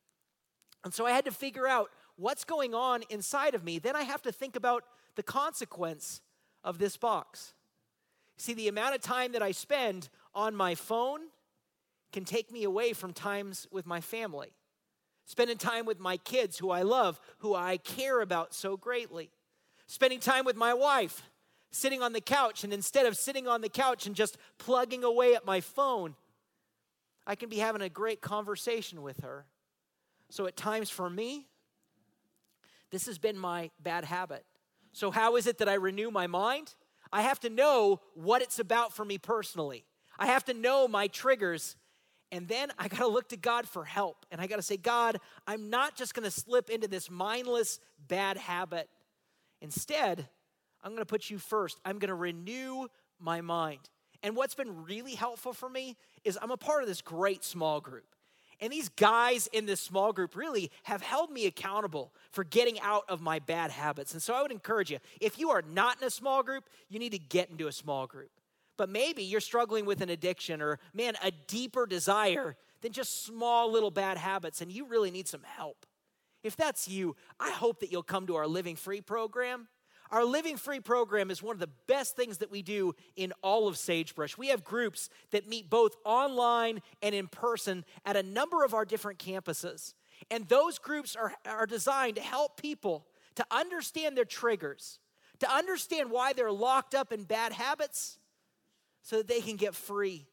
And 0.85 0.93
so 0.93 1.07
I 1.07 1.13
had 1.13 1.25
to 1.25 1.31
figure 1.31 1.67
out 1.67 1.91
what's 2.17 2.45
going 2.45 2.75
on 2.75 3.03
inside 3.11 3.55
of 3.55 3.65
me. 3.65 3.79
Then 3.79 3.97
I 3.97 4.03
have 4.03 4.23
to 4.23 4.33
think 4.33 4.57
about 4.57 4.85
the 5.15 5.23
consequence 5.23 6.21
of 6.65 6.79
this 6.79 6.97
box. 6.97 7.55
See, 8.37 8.55
the 8.55 8.69
amount 8.69 8.95
of 8.95 9.01
time 9.01 9.33
that 9.33 9.43
I 9.43 9.53
spend 9.53 10.09
on 10.35 10.55
my 10.55 10.75
phone 10.75 11.21
can 12.13 12.25
take 12.25 12.53
me 12.53 12.65
away 12.65 12.93
from 12.93 13.13
times 13.13 13.67
with 13.71 13.87
my 13.87 14.01
family, 14.01 14.53
spending 15.25 15.57
time 15.57 15.87
with 15.87 15.99
my 15.99 16.17
kids 16.19 16.59
who 16.59 16.71
I 16.71 16.83
love, 16.83 17.21
who 17.39 17.55
I 17.55 17.79
care 17.79 18.21
about 18.21 18.55
so 18.55 18.77
greatly 18.77 19.31
spending 19.87 20.21
time 20.21 20.45
with 20.45 20.57
my 20.57 20.75
wife, 20.75 21.23
sitting 21.77 22.03
on 22.03 22.13
the 22.13 22.21
couch, 22.21 22.65
and 22.65 22.73
instead 22.73 23.07
of 23.07 23.17
sitting 23.17 23.47
on 23.47 23.61
the 23.61 23.69
couch 23.69 24.07
and 24.07 24.15
just 24.15 24.37
plugging 24.59 25.05
away 25.05 25.35
at 25.35 25.45
my 25.45 25.61
phone, 25.61 26.15
I 27.27 27.35
can 27.35 27.49
be 27.49 27.59
having 27.59 27.83
a 27.83 27.89
great 27.89 28.21
conversation 28.21 29.03
with 29.03 29.21
her. 29.21 29.47
So 30.31 30.47
at 30.47 30.57
times 30.57 30.91
for 30.91 31.09
me, 31.09 31.47
this 32.91 33.07
has 33.07 33.19
been 33.19 33.39
my 33.39 33.71
bad 33.81 34.05
habit. 34.05 34.45
So, 34.93 35.11
how 35.11 35.37
is 35.37 35.47
it 35.47 35.59
that 35.59 35.69
I 35.69 35.75
renew 35.75 36.11
my 36.11 36.27
mind? 36.27 36.75
I 37.13 37.23
have 37.23 37.41
to 37.41 37.51
know 37.51 38.01
what 38.15 38.43
it's 38.43 38.59
about 38.59 38.95
for 38.95 39.05
me 39.05 39.19
personally. 39.19 39.85
I 40.19 40.27
have 40.27 40.45
to 40.47 40.55
know 40.55 40.89
my 40.89 41.09
triggers. 41.09 41.77
And 42.33 42.49
then 42.49 42.73
I 42.79 42.89
got 42.89 42.99
to 42.99 43.07
look 43.07 43.29
to 43.29 43.37
God 43.37 43.69
for 43.69 43.85
help. 43.85 44.27
And 44.33 44.41
I 44.41 44.47
got 44.47 44.57
to 44.57 44.63
say, 44.63 44.77
God, 44.77 45.19
I'm 45.47 45.71
not 45.71 45.97
just 45.97 46.15
going 46.15 46.25
to 46.25 46.31
slip 46.31 46.71
into 46.71 46.89
this 46.89 47.09
mindless 47.09 47.79
bad 48.09 48.37
habit. 48.37 48.89
Instead, 49.61 50.29
I'm 50.83 50.91
going 50.91 51.03
to 51.03 51.07
put 51.07 51.31
you 51.31 51.39
first. 51.39 51.81
I'm 51.85 51.99
going 51.99 52.09
to 52.09 52.15
renew 52.15 52.87
my 53.19 53.41
mind. 53.41 53.81
And 54.23 54.37
what's 54.37 54.55
been 54.55 54.85
really 54.85 55.15
helpful 55.15 55.53
for 55.53 55.69
me 55.69 55.97
is 56.25 56.39
I'm 56.41 56.51
a 56.51 56.57
part 56.57 56.83
of 56.83 56.89
this 56.89 57.03
great 57.03 57.45
small 57.45 57.81
group. 57.81 58.07
And 58.61 58.73
these 58.73 58.89
guys 58.89 59.49
in 59.49 59.67
this 59.67 59.81
small 59.81 60.13
group 60.13 60.35
really 60.35 60.71
have 60.85 61.03
held 61.03 61.31
me 61.31 61.47
accountable 61.47 62.15
for 62.33 62.43
getting 62.43 62.81
out 62.81 63.05
of 63.09 63.21
my 63.21 63.39
bad 63.39 63.71
habits. 63.71 64.15
And 64.15 64.23
so 64.23 64.35
I 64.35 64.41
would 64.41 64.51
encourage 64.51 64.91
you 64.91 64.99
if 65.21 65.39
you 65.39 65.51
are 65.51 65.63
not 65.63 66.01
in 66.01 66.07
a 66.07 66.11
small 66.11 66.43
group, 66.43 66.65
you 66.89 66.99
need 66.99 67.13
to 67.13 67.19
get 67.19 67.51
into 67.51 67.67
a 67.67 67.73
small 67.73 68.07
group. 68.07 68.31
But 68.79 68.89
maybe 68.89 69.23
you're 69.23 69.41
struggling 69.41 69.85
with 69.85 70.01
an 70.01 70.11
addiction 70.11 70.63
or, 70.63 70.79
man, 70.95 71.15
a 71.23 71.31
deeper 71.31 71.87
desire 71.87 72.57
than 72.83 72.93
just 72.93 73.25
small 73.25 73.71
little 73.71 73.91
bad 73.91 74.19
habits, 74.19 74.61
and 74.61 74.71
you 74.71 74.87
really 74.87 75.11
need 75.11 75.29
some 75.29 75.43
help. 75.45 75.87
If 76.43 76.57
that's 76.57 76.87
you, 76.87 77.17
I 77.41 77.51
hope 77.51 77.81
that 77.81 77.91
you'll 77.91 78.03
come 78.03 78.27
to 78.27 78.37
our 78.37 78.47
Living 78.47 78.77
Free 78.77 79.01
program. 79.01 79.69
Our 80.11 80.25
Living 80.25 80.57
Free 80.57 80.81
program 80.81 81.31
is 81.31 81.43
one 81.43 81.57
of 81.57 81.61
the 81.61 81.71
best 81.87 82.17
things 82.17 82.39
that 82.39 82.51
we 82.51 82.63
do 82.63 82.95
in 83.17 83.33
all 83.43 83.69
of 83.69 83.77
Sagebrush. 83.77 84.37
We 84.37 84.49
have 84.49 84.65
groups 84.65 85.09
that 85.31 85.49
meet 85.49 85.69
both 85.69 85.97
online 86.05 86.81
and 87.03 87.15
in 87.15 87.29
person 87.29 87.85
at 88.05 88.17
a 88.17 88.23
number 88.23 88.65
of 88.65 88.75
our 88.75 88.85
different 88.85 89.19
campuses. 89.19 89.95
And 90.31 90.49
those 90.49 90.79
groups 90.79 91.17
are, 91.17 91.35
are 91.47 91.67
designed 91.67 92.17
to 92.17 92.23
help 92.23 92.61
people 92.61 93.07
to 93.35 93.45
understand 93.51 94.17
their 94.17 94.25
triggers, 94.25 94.99
to 95.41 95.53
understand 95.53 96.11
why 96.11 96.33
they're 96.33 96.53
locked 96.53 96.95
up 96.95 97.13
in 97.13 97.25
bad 97.25 97.53
habits, 97.53 98.19
so 99.03 99.19
that 99.19 99.29
they 99.29 99.41
can 99.41 99.57
get 99.57 99.75
free 99.75 100.27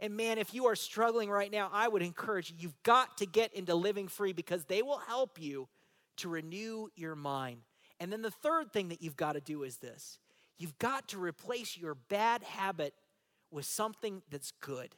and 0.00 0.16
man, 0.16 0.38
if 0.38 0.54
you 0.54 0.66
are 0.66 0.74
struggling 0.74 1.30
right 1.30 1.52
now, 1.52 1.68
I 1.72 1.86
would 1.86 2.02
encourage 2.02 2.50
you, 2.50 2.56
you've 2.58 2.82
got 2.82 3.18
to 3.18 3.26
get 3.26 3.52
into 3.52 3.74
living 3.74 4.08
free 4.08 4.32
because 4.32 4.64
they 4.64 4.82
will 4.82 4.98
help 4.98 5.38
you 5.38 5.68
to 6.16 6.28
renew 6.28 6.88
your 6.96 7.14
mind. 7.14 7.60
And 8.00 8.10
then 8.10 8.22
the 8.22 8.30
third 8.30 8.72
thing 8.72 8.88
that 8.88 9.02
you've 9.02 9.16
got 9.16 9.34
to 9.34 9.40
do 9.40 9.62
is 9.62 9.76
this 9.76 10.18
you've 10.58 10.78
got 10.78 11.08
to 11.08 11.22
replace 11.22 11.76
your 11.76 11.94
bad 11.94 12.42
habit 12.42 12.94
with 13.50 13.66
something 13.66 14.22
that's 14.30 14.52
good. 14.60 14.94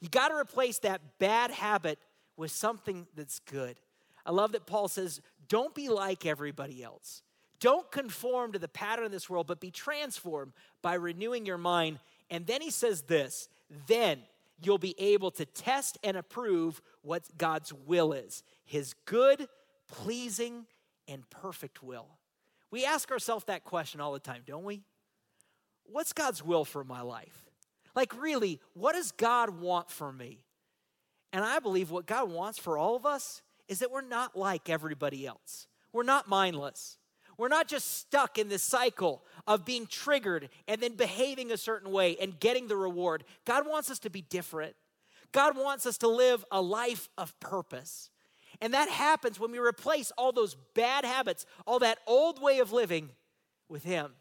You 0.00 0.08
got 0.08 0.28
to 0.28 0.36
replace 0.36 0.78
that 0.80 1.18
bad 1.18 1.50
habit 1.50 1.98
with 2.36 2.50
something 2.50 3.06
that's 3.16 3.38
good. 3.38 3.80
I 4.26 4.32
love 4.32 4.52
that 4.52 4.66
Paul 4.66 4.88
says, 4.88 5.20
don't 5.48 5.74
be 5.74 5.88
like 5.88 6.26
everybody 6.26 6.82
else. 6.82 7.22
Don't 7.60 7.90
conform 7.90 8.52
to 8.52 8.58
the 8.58 8.68
pattern 8.68 9.06
of 9.06 9.12
this 9.12 9.30
world, 9.30 9.46
but 9.46 9.60
be 9.60 9.70
transformed 9.70 10.52
by 10.82 10.94
renewing 10.94 11.46
your 11.46 11.58
mind. 11.58 11.98
And 12.30 12.46
then 12.46 12.60
he 12.60 12.70
says 12.70 13.02
this 13.02 13.48
then 13.86 14.20
you'll 14.62 14.78
be 14.78 14.94
able 14.98 15.30
to 15.32 15.44
test 15.44 15.98
and 16.04 16.16
approve 16.16 16.80
what 17.02 17.22
God's 17.38 17.72
will 17.72 18.12
is 18.12 18.42
his 18.64 18.94
good, 19.04 19.48
pleasing, 19.88 20.66
and 21.08 21.28
perfect 21.30 21.82
will. 21.82 22.08
We 22.74 22.84
ask 22.84 23.12
ourselves 23.12 23.44
that 23.44 23.62
question 23.62 24.00
all 24.00 24.12
the 24.12 24.18
time, 24.18 24.42
don't 24.44 24.64
we? 24.64 24.82
What's 25.84 26.12
God's 26.12 26.42
will 26.44 26.64
for 26.64 26.82
my 26.82 27.02
life? 27.02 27.48
Like, 27.94 28.20
really, 28.20 28.58
what 28.72 28.94
does 28.94 29.12
God 29.12 29.60
want 29.60 29.92
for 29.92 30.12
me? 30.12 30.40
And 31.32 31.44
I 31.44 31.60
believe 31.60 31.92
what 31.92 32.06
God 32.06 32.32
wants 32.32 32.58
for 32.58 32.76
all 32.76 32.96
of 32.96 33.06
us 33.06 33.42
is 33.68 33.78
that 33.78 33.92
we're 33.92 34.00
not 34.00 34.34
like 34.34 34.68
everybody 34.68 35.24
else. 35.24 35.68
We're 35.92 36.02
not 36.02 36.26
mindless. 36.26 36.98
We're 37.38 37.46
not 37.46 37.68
just 37.68 37.96
stuck 37.96 38.38
in 38.38 38.48
this 38.48 38.64
cycle 38.64 39.22
of 39.46 39.64
being 39.64 39.86
triggered 39.86 40.48
and 40.66 40.80
then 40.80 40.96
behaving 40.96 41.52
a 41.52 41.56
certain 41.56 41.92
way 41.92 42.16
and 42.20 42.40
getting 42.40 42.66
the 42.66 42.76
reward. 42.76 43.22
God 43.44 43.68
wants 43.68 43.88
us 43.88 44.00
to 44.00 44.10
be 44.10 44.22
different. 44.22 44.74
God 45.30 45.56
wants 45.56 45.86
us 45.86 45.96
to 45.98 46.08
live 46.08 46.44
a 46.50 46.60
life 46.60 47.08
of 47.16 47.38
purpose. 47.38 48.10
And 48.64 48.72
that 48.72 48.88
happens 48.88 49.38
when 49.38 49.50
we 49.50 49.58
replace 49.58 50.10
all 50.16 50.32
those 50.32 50.56
bad 50.72 51.04
habits, 51.04 51.44
all 51.66 51.80
that 51.80 51.98
old 52.06 52.40
way 52.40 52.60
of 52.60 52.72
living 52.72 53.10
with 53.68 53.84
Him. 53.84 54.12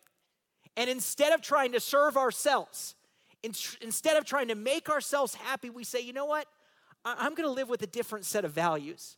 And 0.75 0.89
instead 0.89 1.31
of 1.31 1.41
trying 1.41 1.71
to 1.71 1.79
serve 1.79 2.17
ourselves, 2.17 2.95
instead 3.41 4.17
of 4.17 4.25
trying 4.25 4.49
to 4.49 4.55
make 4.55 4.89
ourselves 4.89 5.33
happy, 5.33 5.69
we 5.69 5.85
say, 5.85 6.01
you 6.01 6.11
know 6.11 6.25
what? 6.25 6.45
I'm 7.05 7.35
going 7.35 7.47
to 7.47 7.53
live 7.53 7.69
with 7.69 7.83
a 7.83 7.87
different 7.87 8.25
set 8.25 8.43
of 8.43 8.51
values. 8.51 9.15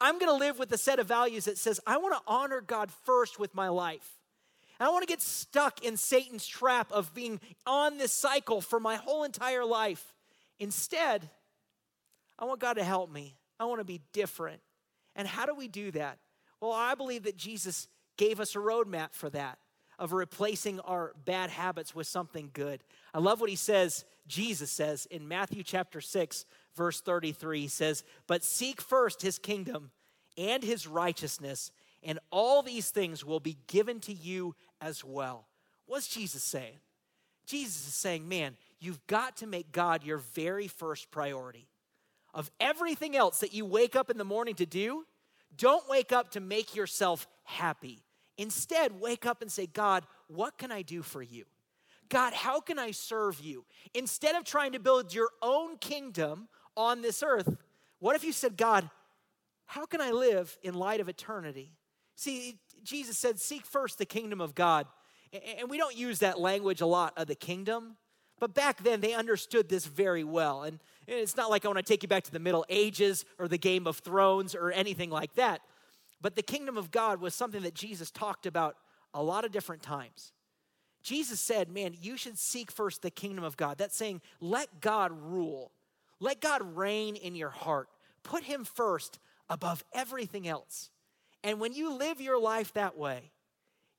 I'm 0.00 0.20
going 0.20 0.30
to 0.30 0.38
live 0.38 0.56
with 0.56 0.70
a 0.70 0.78
set 0.78 1.00
of 1.00 1.08
values 1.08 1.46
that 1.46 1.58
says, 1.58 1.80
I 1.84 1.96
want 1.96 2.14
to 2.14 2.22
honor 2.32 2.60
God 2.60 2.92
first 3.04 3.40
with 3.40 3.52
my 3.56 3.70
life. 3.70 4.20
I 4.78 4.88
want 4.90 5.02
to 5.02 5.12
get 5.12 5.20
stuck 5.20 5.84
in 5.84 5.96
Satan's 5.96 6.46
trap 6.46 6.92
of 6.92 7.12
being 7.12 7.40
on 7.66 7.98
this 7.98 8.12
cycle 8.12 8.60
for 8.60 8.78
my 8.78 8.94
whole 8.94 9.24
entire 9.24 9.64
life. 9.64 10.14
Instead, 10.60 11.28
I 12.38 12.44
want 12.44 12.60
God 12.60 12.74
to 12.74 12.84
help 12.84 13.10
me. 13.10 13.34
I 13.60 13.66
want 13.66 13.80
to 13.80 13.84
be 13.84 14.00
different. 14.12 14.62
And 15.14 15.28
how 15.28 15.46
do 15.46 15.54
we 15.54 15.68
do 15.68 15.90
that? 15.92 16.18
Well, 16.60 16.72
I 16.72 16.94
believe 16.94 17.24
that 17.24 17.36
Jesus 17.36 17.86
gave 18.16 18.40
us 18.40 18.56
a 18.56 18.58
roadmap 18.58 19.12
for 19.12 19.30
that, 19.30 19.58
of 19.98 20.12
replacing 20.12 20.80
our 20.80 21.12
bad 21.24 21.50
habits 21.50 21.94
with 21.94 22.06
something 22.06 22.50
good. 22.52 22.82
I 23.14 23.18
love 23.18 23.40
what 23.40 23.50
he 23.50 23.56
says, 23.56 24.04
Jesus 24.26 24.70
says 24.70 25.06
in 25.06 25.28
Matthew 25.28 25.62
chapter 25.62 26.00
6, 26.00 26.44
verse 26.74 27.00
33 27.00 27.60
He 27.62 27.68
says, 27.68 28.02
But 28.26 28.44
seek 28.44 28.80
first 28.80 29.22
his 29.22 29.38
kingdom 29.38 29.90
and 30.38 30.62
his 30.62 30.86
righteousness, 30.86 31.70
and 32.02 32.18
all 32.30 32.62
these 32.62 32.90
things 32.90 33.24
will 33.24 33.40
be 33.40 33.58
given 33.66 34.00
to 34.00 34.12
you 34.12 34.54
as 34.80 35.04
well. 35.04 35.46
What's 35.86 36.08
Jesus 36.08 36.42
saying? 36.42 36.78
Jesus 37.46 37.88
is 37.88 37.94
saying, 37.94 38.28
Man, 38.28 38.56
you've 38.78 39.06
got 39.06 39.38
to 39.38 39.46
make 39.46 39.72
God 39.72 40.04
your 40.04 40.18
very 40.18 40.68
first 40.68 41.10
priority. 41.10 41.69
Of 42.34 42.50
everything 42.60 43.16
else 43.16 43.40
that 43.40 43.52
you 43.52 43.64
wake 43.64 43.96
up 43.96 44.10
in 44.10 44.18
the 44.18 44.24
morning 44.24 44.54
to 44.56 44.66
do, 44.66 45.04
don't 45.56 45.88
wake 45.88 46.12
up 46.12 46.30
to 46.32 46.40
make 46.40 46.74
yourself 46.74 47.26
happy. 47.44 48.04
Instead, 48.38 49.00
wake 49.00 49.26
up 49.26 49.42
and 49.42 49.50
say, 49.50 49.66
God, 49.66 50.06
what 50.28 50.56
can 50.56 50.72
I 50.72 50.82
do 50.82 51.02
for 51.02 51.22
you? 51.22 51.44
God, 52.08 52.32
how 52.32 52.60
can 52.60 52.78
I 52.78 52.90
serve 52.90 53.40
you? 53.40 53.64
Instead 53.94 54.34
of 54.34 54.44
trying 54.44 54.72
to 54.72 54.80
build 54.80 55.14
your 55.14 55.28
own 55.42 55.76
kingdom 55.78 56.48
on 56.76 57.02
this 57.02 57.22
earth, 57.22 57.56
what 57.98 58.16
if 58.16 58.24
you 58.24 58.32
said, 58.32 58.56
God, 58.56 58.88
how 59.66 59.86
can 59.86 60.00
I 60.00 60.10
live 60.10 60.58
in 60.62 60.74
light 60.74 61.00
of 61.00 61.08
eternity? 61.08 61.72
See, 62.16 62.58
Jesus 62.82 63.16
said, 63.16 63.38
Seek 63.38 63.64
first 63.64 63.98
the 63.98 64.06
kingdom 64.06 64.40
of 64.40 64.54
God. 64.54 64.86
And 65.58 65.70
we 65.70 65.78
don't 65.78 65.96
use 65.96 66.18
that 66.18 66.40
language 66.40 66.80
a 66.80 66.86
lot 66.86 67.12
of 67.16 67.28
the 67.28 67.36
kingdom, 67.36 67.96
but 68.40 68.54
back 68.54 68.82
then 68.82 69.00
they 69.00 69.14
understood 69.14 69.68
this 69.68 69.84
very 69.86 70.24
well. 70.24 70.64
And 70.64 70.80
it's 71.06 71.36
not 71.36 71.50
like 71.50 71.64
I 71.64 71.68
want 71.68 71.78
to 71.78 71.82
take 71.84 72.02
you 72.02 72.08
back 72.08 72.24
to 72.24 72.32
the 72.32 72.40
Middle 72.40 72.64
Ages 72.68 73.24
or 73.38 73.46
the 73.46 73.58
Game 73.58 73.86
of 73.86 73.98
Thrones 73.98 74.54
or 74.54 74.72
anything 74.72 75.10
like 75.10 75.34
that. 75.34 75.60
But 76.20 76.36
the 76.36 76.42
kingdom 76.42 76.76
of 76.76 76.90
God 76.90 77.20
was 77.20 77.34
something 77.34 77.62
that 77.62 77.74
Jesus 77.74 78.10
talked 78.10 78.46
about 78.46 78.76
a 79.14 79.22
lot 79.22 79.44
of 79.44 79.52
different 79.52 79.82
times. 79.82 80.32
Jesus 81.02 81.40
said, 81.40 81.70
Man, 81.70 81.94
you 82.00 82.16
should 82.16 82.38
seek 82.38 82.70
first 82.70 83.02
the 83.02 83.10
kingdom 83.10 83.44
of 83.44 83.56
God. 83.56 83.78
That's 83.78 83.96
saying, 83.96 84.20
let 84.40 84.80
God 84.80 85.12
rule. 85.12 85.72
Let 86.18 86.40
God 86.40 86.76
reign 86.76 87.16
in 87.16 87.34
your 87.34 87.50
heart. 87.50 87.88
Put 88.22 88.44
Him 88.44 88.64
first 88.64 89.18
above 89.48 89.84
everything 89.94 90.46
else. 90.46 90.90
And 91.42 91.58
when 91.58 91.72
you 91.72 91.94
live 91.96 92.20
your 92.20 92.38
life 92.38 92.74
that 92.74 92.98
way, 92.98 93.32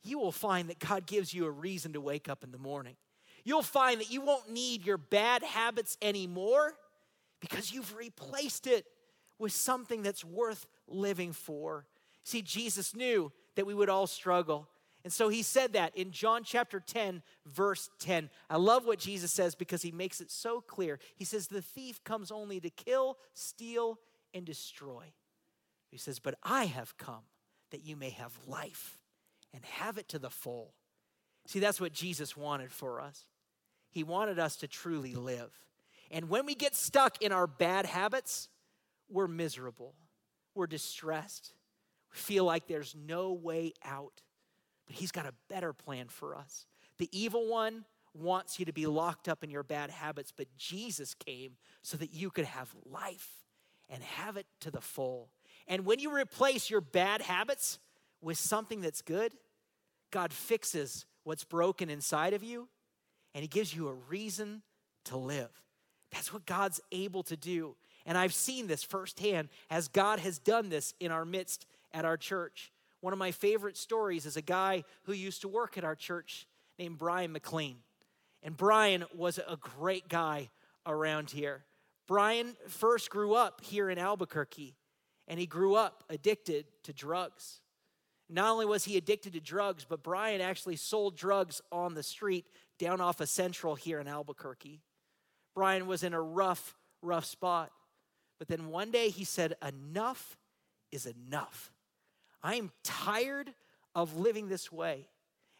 you 0.04 0.20
will 0.20 0.32
find 0.32 0.70
that 0.70 0.80
God 0.80 1.08
gives 1.08 1.34
you 1.34 1.46
a 1.46 1.52
reason 1.52 1.94
to 1.94 2.02
wake 2.02 2.30
up 2.30 2.44
in 2.44 2.52
the 2.52 2.58
morning. 2.58 2.96
You'll 3.44 3.62
find 3.62 4.00
that 4.00 4.12
you 4.12 4.22
won't 4.22 4.52
need 4.52 4.86
your 4.86 4.98
bad 4.98 5.44
habits 5.44 5.98
anymore 6.02 6.74
because 7.40 7.74
you've 7.74 7.96
replaced 7.96 8.68
it 8.68 8.86
with 9.40 9.52
something 9.52 10.04
that's 10.04 10.24
worth 10.24 10.68
living 10.88 11.34
for. 11.34 11.86
See, 12.24 12.42
Jesus 12.42 12.96
knew 12.96 13.32
that 13.56 13.66
we 13.66 13.74
would 13.74 13.90
all 13.90 14.08
struggle. 14.08 14.68
And 15.04 15.12
so 15.12 15.30
he 15.30 15.42
said 15.42 15.74
that 15.74 15.98
in 15.98 16.12
John 16.12 16.44
chapter 16.44 16.80
10, 16.80 17.24
verse 17.48 17.90
10. 18.00 18.30
I 18.50 18.58
love 18.58 18.86
what 18.86 19.00
Jesus 19.00 19.32
says 19.32 19.56
because 19.56 19.82
he 19.82 19.92
makes 19.92 20.22
it 20.22 20.30
so 20.30 20.62
clear. 20.62 21.00
He 21.16 21.26
says, 21.26 21.48
The 21.48 21.62
thief 21.62 22.04
comes 22.04 22.32
only 22.32 22.60
to 22.60 22.70
kill, 22.70 23.18
steal, 23.34 24.00
and 24.34 24.46
destroy. 24.46 25.06
He 25.90 25.98
says, 25.98 26.20
But 26.20 26.36
I 26.44 26.66
have 26.66 26.98
come 26.98 27.24
that 27.72 27.84
you 27.84 27.96
may 27.96 28.12
have 28.12 28.38
life 28.48 29.00
and 29.54 29.66
have 29.66 29.98
it 29.98 30.08
to 30.10 30.20
the 30.20 30.30
full. 30.30 30.74
See, 31.48 31.60
that's 31.60 31.82
what 31.82 31.94
Jesus 31.94 32.38
wanted 32.38 32.72
for 32.72 33.02
us. 33.02 33.26
He 33.92 34.04
wanted 34.04 34.40
us 34.40 34.56
to 34.58 34.68
truly 34.68 35.16
live. 35.16 35.52
And 36.10 36.30
when 36.30 36.46
we 36.46 36.56
get 36.56 36.76
stuck 36.76 37.22
in 37.22 37.32
our 37.32 37.48
bad 37.48 37.86
habits, 37.86 38.50
we're 39.10 39.28
miserable, 39.28 39.94
we're 40.56 40.68
distressed, 40.68 41.54
we 42.12 42.18
feel 42.18 42.46
like 42.46 42.68
there's 42.68 42.96
no 42.96 43.34
way 43.34 43.74
out. 43.84 44.22
But 44.88 44.96
He's 44.96 45.12
got 45.12 45.26
a 45.26 45.34
better 45.50 45.74
plan 45.74 46.08
for 46.08 46.36
us. 46.36 46.66
The 46.98 47.10
evil 47.12 47.48
one 47.48 47.86
wants 48.14 48.60
you 48.60 48.66
to 48.66 48.74
be 48.74 48.88
locked 48.88 49.30
up 49.30 49.44
in 49.44 49.50
your 49.50 49.64
bad 49.64 49.90
habits, 49.90 50.34
but 50.36 50.48
Jesus 50.58 51.14
came 51.14 51.54
so 51.82 51.98
that 51.98 52.14
you 52.14 52.30
could 52.30 52.46
have 52.46 52.74
life 52.86 53.30
and 53.90 54.04
have 54.04 54.38
it 54.38 54.46
to 54.62 54.72
the 54.72 54.82
full. 54.82 55.30
And 55.68 55.86
when 55.86 56.00
you 56.00 56.14
replace 56.14 56.70
your 56.70 56.82
bad 56.82 57.22
habits 57.22 57.80
with 58.22 58.38
something 58.38 58.82
that's 58.82 59.02
good, 59.02 59.34
God 60.12 60.34
fixes 60.34 61.06
what's 61.24 61.44
broken 61.44 61.90
inside 61.90 62.34
of 62.34 62.44
you 62.44 62.68
and 63.34 63.42
He 63.42 63.48
gives 63.48 63.74
you 63.76 63.88
a 63.88 63.94
reason 63.94 64.62
to 65.06 65.18
live. 65.18 65.50
That's 66.12 66.34
what 66.34 66.46
God's 66.46 66.82
able 66.92 67.24
to 67.24 67.38
do. 67.38 67.76
And 68.06 68.18
I've 68.18 68.34
seen 68.34 68.68
this 68.68 68.84
firsthand 68.84 69.50
as 69.70 69.88
God 69.88 70.20
has 70.20 70.40
done 70.40 70.70
this 70.70 70.94
in 71.00 71.12
our 71.12 71.26
midst 71.26 71.66
at 71.94 72.06
our 72.06 72.18
church. 72.18 72.72
One 73.00 73.14
of 73.14 73.20
my 73.20 73.32
favorite 73.32 73.78
stories 73.78 74.26
is 74.26 74.38
a 74.38 74.42
guy 74.42 74.84
who 75.04 75.14
used 75.14 75.42
to 75.42 75.48
work 75.48 75.78
at 75.78 75.84
our 75.84 75.96
church 75.96 76.48
named 76.78 76.98
Brian 76.98 77.32
McLean. 77.32 77.78
And 78.44 78.58
Brian 78.58 79.06
was 79.16 79.38
a 79.38 79.58
great 79.58 80.08
guy 80.08 80.50
around 80.86 81.32
here. 81.32 81.64
Brian 82.08 82.56
first 82.68 83.10
grew 83.10 83.34
up 83.34 83.62
here 83.64 83.90
in 83.90 83.98
Albuquerque, 83.98 84.76
and 85.28 85.40
he 85.40 85.46
grew 85.46 85.76
up 85.76 86.04
addicted 86.10 86.66
to 86.84 86.94
drugs. 86.94 87.62
Not 88.30 88.50
only 88.52 88.66
was 88.66 88.86
he 88.86 88.98
addicted 88.98 89.34
to 89.34 89.40
drugs, 89.40 89.86
but 89.88 90.04
Brian 90.04 90.42
actually 90.42 90.78
sold 90.78 91.16
drugs 91.16 91.62
on 91.72 91.94
the 91.94 92.04
street 92.04 92.46
down 92.82 93.00
off 93.00 93.22
of 93.22 93.30
Central 93.30 93.76
here 93.76 94.00
in 94.00 94.08
Albuquerque. 94.08 94.82
Brian 95.54 95.86
was 95.86 96.02
in 96.04 96.14
a 96.14 96.22
rough, 96.22 96.76
rough 97.04 97.26
spot. 97.26 97.72
But 98.40 98.48
then 98.48 98.70
one 98.70 98.90
day 98.90 99.10
he 99.10 99.24
said, 99.24 99.54
Enough 99.66 100.36
is 100.92 101.06
enough. 101.06 101.72
I 102.42 102.56
am 102.56 102.72
tired 102.84 103.54
of 103.94 104.18
living 104.18 104.50
this 104.50 104.72
way. 104.72 105.08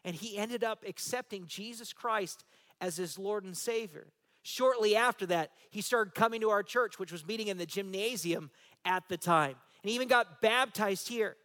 And 0.04 0.16
he 0.16 0.36
ended 0.36 0.64
up 0.64 0.82
accepting 0.84 1.46
Jesus 1.46 1.92
Christ 1.92 2.44
as 2.80 2.96
his 2.96 3.20
Lord 3.20 3.44
and 3.44 3.56
Savior. 3.56 4.08
Shortly 4.42 4.96
after 4.96 5.24
that, 5.26 5.52
he 5.70 5.80
started 5.80 6.16
coming 6.16 6.40
to 6.40 6.50
our 6.50 6.64
church, 6.64 6.98
which 6.98 7.12
was 7.12 7.24
meeting 7.24 7.46
in 7.46 7.56
the 7.56 7.66
gymnasium 7.66 8.50
at 8.84 9.04
the 9.08 9.16
time. 9.16 9.54
And 9.82 9.90
he 9.90 9.94
even 9.94 10.08
got 10.08 10.40
baptized 10.40 11.06
here. 11.06 11.36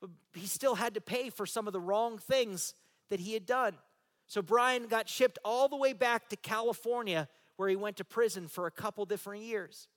But 0.00 0.08
he 0.32 0.46
still 0.46 0.74
had 0.74 0.94
to 0.94 1.02
pay 1.02 1.28
for 1.28 1.44
some 1.44 1.66
of 1.66 1.74
the 1.74 1.80
wrong 1.80 2.16
things 2.16 2.72
that 3.10 3.20
he 3.20 3.34
had 3.34 3.44
done. 3.44 3.74
So 4.32 4.40
Brian 4.40 4.86
got 4.86 5.10
shipped 5.10 5.38
all 5.44 5.68
the 5.68 5.76
way 5.76 5.92
back 5.92 6.30
to 6.30 6.36
California, 6.36 7.28
where 7.56 7.68
he 7.68 7.76
went 7.76 7.98
to 7.98 8.04
prison 8.04 8.48
for 8.48 8.66
a 8.66 8.70
couple 8.70 9.04
different 9.04 9.42
years. 9.42 9.88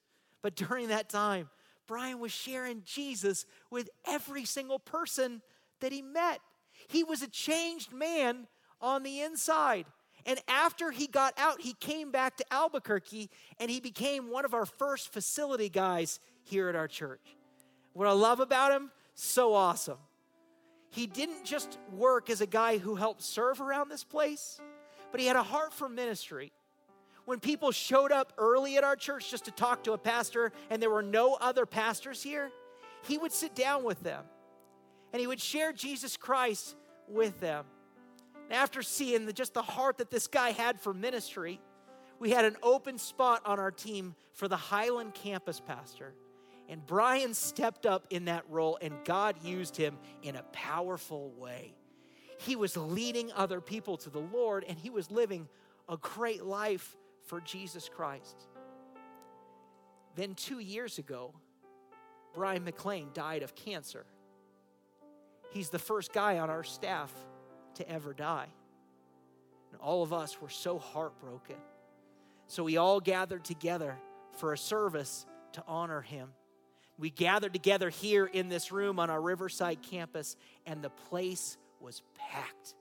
But 0.42 0.58
during 0.58 0.90
that 0.90 1.08
time, 1.08 1.50
Brian 1.88 2.20
was 2.20 2.34
sharing 2.34 2.82
Jesus 2.84 3.46
with 3.72 3.90
every 4.06 4.44
single 4.44 4.78
person 4.78 5.42
that 5.80 5.94
he 5.94 6.02
met. 6.02 6.42
He 6.90 7.02
was 7.02 7.22
a 7.22 7.30
changed 7.30 7.94
man 7.94 8.48
on 8.82 9.04
the 9.04 9.22
inside. 9.22 9.86
And 10.26 10.38
after 10.50 10.92
he 10.92 11.08
got 11.08 11.34
out, 11.38 11.62
he 11.62 11.72
came 11.72 12.12
back 12.12 12.36
to 12.36 12.46
Albuquerque 12.52 13.30
and 13.58 13.72
he 13.72 13.80
became 13.80 14.30
one 14.30 14.44
of 14.44 14.54
our 14.54 14.66
first 14.66 15.14
facility 15.14 15.70
guys 15.70 16.20
here 16.44 16.68
at 16.68 16.76
our 16.76 16.90
church. 16.90 17.22
What 17.94 18.10
I 18.10 18.12
love 18.12 18.42
about 18.42 18.74
him, 18.74 18.92
so 19.14 19.54
awesome. 19.54 20.00
He 20.96 21.08
didn't 21.08 21.44
just 21.44 21.78
work 21.92 22.30
as 22.30 22.40
a 22.40 22.46
guy 22.46 22.78
who 22.78 22.96
helped 22.96 23.22
serve 23.22 23.60
around 23.60 23.90
this 23.90 24.06
place, 24.06 24.62
but 25.12 25.20
he 25.20 25.28
had 25.28 25.36
a 25.36 25.44
heart 25.44 25.74
for 25.74 25.90
ministry. 25.90 26.54
When 27.26 27.42
people 27.42 27.74
showed 27.74 28.14
up 28.14 28.32
early 28.38 28.78
at 28.78 28.86
our 28.86 28.96
church 28.96 29.30
just 29.30 29.44
to 29.46 29.52
talk 29.52 29.84
to 29.84 29.92
a 29.92 29.98
pastor 29.98 30.54
and 30.70 30.82
there 30.82 30.90
were 30.90 31.04
no 31.04 31.34
other 31.34 31.66
pastors 31.66 32.24
here, 32.24 32.50
he 33.04 33.18
would 33.18 33.34
sit 33.34 33.54
down 33.56 33.84
with 33.84 34.02
them 34.04 34.24
and 35.12 35.20
he 35.20 35.28
would 35.28 35.42
share 35.42 35.74
Jesus 35.74 36.16
Christ 36.16 36.78
with 37.10 37.42
them. 37.42 37.66
And 38.46 38.54
after 38.54 38.82
seeing 38.82 39.26
the, 39.26 39.34
just 39.34 39.54
the 39.54 39.62
heart 39.62 39.98
that 39.98 40.12
this 40.12 40.28
guy 40.28 40.52
had 40.52 40.80
for 40.80 40.94
ministry, 40.94 41.60
we 42.20 42.30
had 42.30 42.46
an 42.46 42.56
open 42.64 42.98
spot 42.98 43.42
on 43.46 43.60
our 43.60 43.72
team 43.72 44.16
for 44.32 44.48
the 44.48 44.56
Highland 44.56 45.14
campus 45.14 45.60
pastor. 45.60 46.14
And 46.68 46.86
Brian 46.86 47.34
stepped 47.34 47.86
up 47.86 48.08
in 48.10 48.26
that 48.26 48.44
role, 48.50 48.78
and 48.82 48.94
God 49.06 49.36
used 49.44 49.78
him 49.78 49.98
in 50.24 50.36
a 50.36 50.44
powerful 50.52 51.32
way. 51.38 51.76
He 52.40 52.56
was 52.56 52.76
leading 52.76 53.32
other 53.34 53.62
people 53.62 53.98
to 53.98 54.10
the 54.10 54.20
Lord, 54.20 54.66
and 54.68 54.78
he 54.78 54.90
was 54.90 55.12
living 55.12 55.48
a 55.88 55.98
great 55.98 56.44
life 56.44 56.96
for 57.28 57.40
Jesus 57.42 57.90
Christ. 57.90 58.36
Then, 60.16 60.34
two 60.34 60.60
years 60.60 60.98
ago, 60.98 61.34
Brian 62.34 62.64
McLean 62.64 63.10
died 63.14 63.44
of 63.44 63.56
cancer. 63.56 64.06
He's 65.52 65.70
the 65.70 65.80
first 65.80 66.14
guy 66.14 66.40
on 66.40 66.50
our 66.50 66.64
staff 66.64 67.14
to 67.76 67.90
ever 67.90 68.14
die. 68.14 68.48
And 69.72 69.80
all 69.82 70.04
of 70.04 70.14
us 70.14 70.42
were 70.42 70.50
so 70.50 70.80
heartbroken. 70.80 71.58
So 72.48 72.64
we 72.64 72.78
all 72.78 73.00
gathered 73.00 73.46
together 73.46 73.98
for 74.38 74.54
a 74.54 74.58
service 74.58 75.26
to 75.54 75.64
honor 75.68 76.02
him. 76.02 76.30
We 76.98 77.10
gathered 77.10 77.54
together 77.54 77.90
here 77.90 78.26
in 78.26 78.50
this 78.50 78.72
room 78.72 79.00
on 79.00 79.10
our 79.10 79.22
Riverside 79.22 79.82
campus, 79.82 80.38
and 80.66 80.82
the 80.82 80.90
place 80.90 81.58
was 81.80 82.02
packed. 82.16 82.76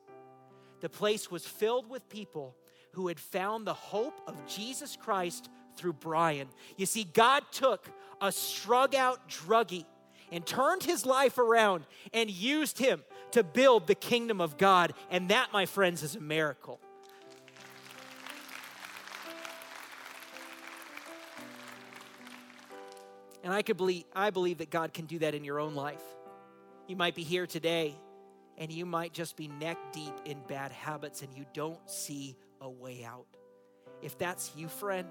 The 0.81 0.89
place 0.89 1.31
was 1.31 1.47
filled 1.47 1.89
with 1.89 2.09
people 2.09 2.55
who 2.93 3.09
had 3.09 3.19
found 3.19 3.67
the 3.67 3.75
hope 3.75 4.21
of 4.27 4.47
Jesus 4.47 4.97
Christ 4.97 5.51
through 5.77 5.95
Brian. 5.95 6.49
You 6.77 6.87
see, 6.87 7.05
God 7.05 7.43
took 7.51 7.91
a 8.21 8.31
strung 8.31 8.95
out 8.95 9.29
druggie 9.29 9.87
and 10.31 10.47
turned 10.47 10.83
his 10.83 11.05
life 11.05 11.39
around 11.39 11.85
and 12.13 12.31
used 12.31 12.79
him 12.79 13.03
to 13.33 13.43
build 13.43 13.87
the 13.87 13.95
kingdom 13.95 14.41
of 14.41 14.57
God. 14.57 14.95
And 15.11 15.29
that, 15.31 15.53
my 15.53 15.67
friends, 15.67 16.03
is 16.03 16.15
a 16.15 16.21
miracle. 16.21 16.81
And 23.45 23.53
I 23.53 23.61
could 23.61 23.77
believe 23.77 24.05
I 24.17 24.31
believe 24.31 24.59
that 24.59 24.71
God 24.71 24.95
can 24.95 25.05
do 25.05 25.19
that 25.21 25.35
in 25.35 25.45
your 25.45 25.61
own 25.61 25.75
life. 25.75 26.03
You 26.89 26.97
might 26.97 27.15
be 27.15 27.23
here 27.23 27.47
today 27.47 27.95
and 28.57 28.73
you 28.73 28.87
might 28.87 29.13
just 29.13 29.37
be 29.37 29.49
neck 29.49 29.77
deep 29.93 30.15
in 30.25 30.39
bad 30.49 30.73
habits 30.73 31.21
and 31.21 31.33
you 31.37 31.45
don't 31.53 31.79
see 31.89 32.37
a 32.63 32.69
way 32.69 33.05
out. 33.05 33.27
If 34.03 34.17
that's 34.17 34.53
you, 34.57 34.69
friend, 34.69 35.09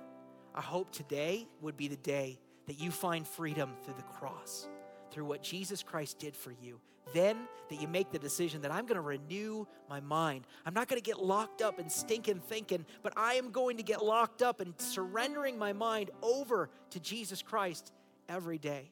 I 0.56 0.62
hope 0.62 0.92
today 0.92 1.48
would 1.62 1.78
be 1.78 1.88
the 1.88 1.98
day 1.98 2.40
that 2.66 2.80
you 2.80 2.90
find 2.90 3.28
freedom 3.28 3.72
through 3.84 3.96
the 3.96 4.04
cross, 4.04 4.68
through 5.12 5.26
what 5.26 5.44
Jesus 5.44 5.84
Christ 5.84 6.18
did 6.18 6.36
for 6.36 6.52
you. 6.52 6.80
Then 7.14 7.38
that 7.70 7.82
you 7.82 7.88
make 7.88 8.12
the 8.12 8.20
decision 8.20 8.62
that 8.62 8.72
I'm 8.72 8.86
going 8.86 8.96
to 8.96 9.02
renew 9.02 9.68
my 9.90 10.00
mind. 10.00 10.48
I'm 10.66 10.74
not 10.74 10.88
going 10.88 11.00
to 11.00 11.06
get 11.06 11.22
locked 11.22 11.62
up 11.62 11.78
and 11.78 11.92
stinking 11.92 12.40
thinking, 12.40 12.86
but 13.04 13.14
I 13.16 13.34
am 13.34 13.52
going 13.52 13.78
to 13.78 13.84
get 13.84 14.04
locked 14.04 14.42
up 14.42 14.60
and 14.62 14.74
surrendering 14.78 15.58
my 15.60 15.74
mind 15.74 16.12
over 16.22 16.70
to 16.92 17.00
Jesus 17.00 17.42
Christ 17.42 17.92
every 18.30 18.58
day. 18.58 18.92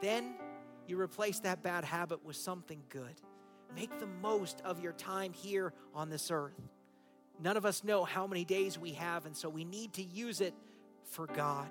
Then 0.00 0.34
you 0.86 1.00
replace 1.00 1.38
that 1.40 1.62
bad 1.62 1.84
habit 1.84 2.24
with 2.24 2.36
something 2.36 2.82
good. 2.88 3.20
Make 3.74 3.98
the 3.98 4.08
most 4.20 4.60
of 4.64 4.80
your 4.80 4.92
time 4.92 5.32
here 5.32 5.72
on 5.94 6.10
this 6.10 6.30
earth. 6.30 6.60
None 7.40 7.56
of 7.56 7.64
us 7.64 7.82
know 7.82 8.04
how 8.04 8.26
many 8.26 8.44
days 8.44 8.78
we 8.78 8.92
have, 8.92 9.26
and 9.26 9.36
so 9.36 9.48
we 9.48 9.64
need 9.64 9.94
to 9.94 10.02
use 10.02 10.40
it 10.40 10.54
for 11.04 11.26
God. 11.26 11.68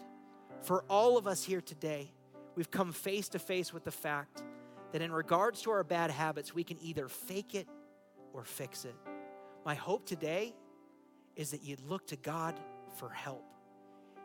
For 0.62 0.84
all 0.90 1.18
of 1.18 1.28
us 1.28 1.44
here 1.44 1.62
today, 1.62 2.12
we've 2.56 2.72
come 2.72 2.92
face 2.92 3.30
to 3.30 3.40
face 3.40 3.74
with 3.74 3.84
the 3.84 3.92
fact 3.92 4.44
that 4.92 5.02
in 5.02 5.12
regards 5.12 5.62
to 5.62 5.72
our 5.72 5.84
bad 5.84 6.12
habits, 6.12 6.54
we 6.54 6.64
can 6.64 6.78
either 6.82 7.08
fake 7.08 7.56
it 7.56 7.68
or 8.34 8.44
fix 8.44 8.86
it. 8.86 8.96
My 9.66 9.76
hope 9.76 10.06
today 10.06 10.54
is 11.36 11.52
that 11.52 11.64
you'd 11.64 11.82
look 11.88 12.08
to 12.08 12.16
God 12.16 12.60
for 12.98 13.10
help. 13.10 13.46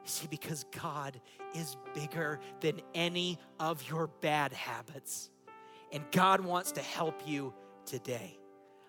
See, 0.07 0.29
because 0.29 0.65
God 0.81 1.21
is 1.53 1.77
bigger 1.93 2.39
than 2.61 2.81
any 2.95 3.41
of 3.59 3.87
your 3.89 4.07
bad 4.07 4.53
habits. 4.53 5.31
And 5.93 6.05
God 6.13 6.41
wants 6.41 6.73
to 6.73 6.81
help 6.81 7.27
you 7.27 7.53
today. 7.85 8.39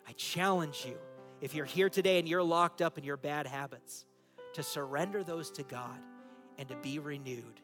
I 0.07 0.11
challenge 0.13 0.85
you, 0.87 0.95
if 1.41 1.55
you're 1.55 1.65
here 1.65 1.89
today 1.89 2.19
and 2.19 2.27
you're 2.27 2.43
locked 2.43 2.83
up 2.83 2.99
in 2.99 3.03
your 3.03 3.17
bad 3.17 3.47
habits, 3.47 4.05
to 4.53 4.61
surrender 4.61 5.23
those 5.23 5.49
to 5.51 5.63
God 5.63 5.99
and 6.59 6.67
to 6.69 6.75
be 6.77 6.99
renewed. 6.99 7.61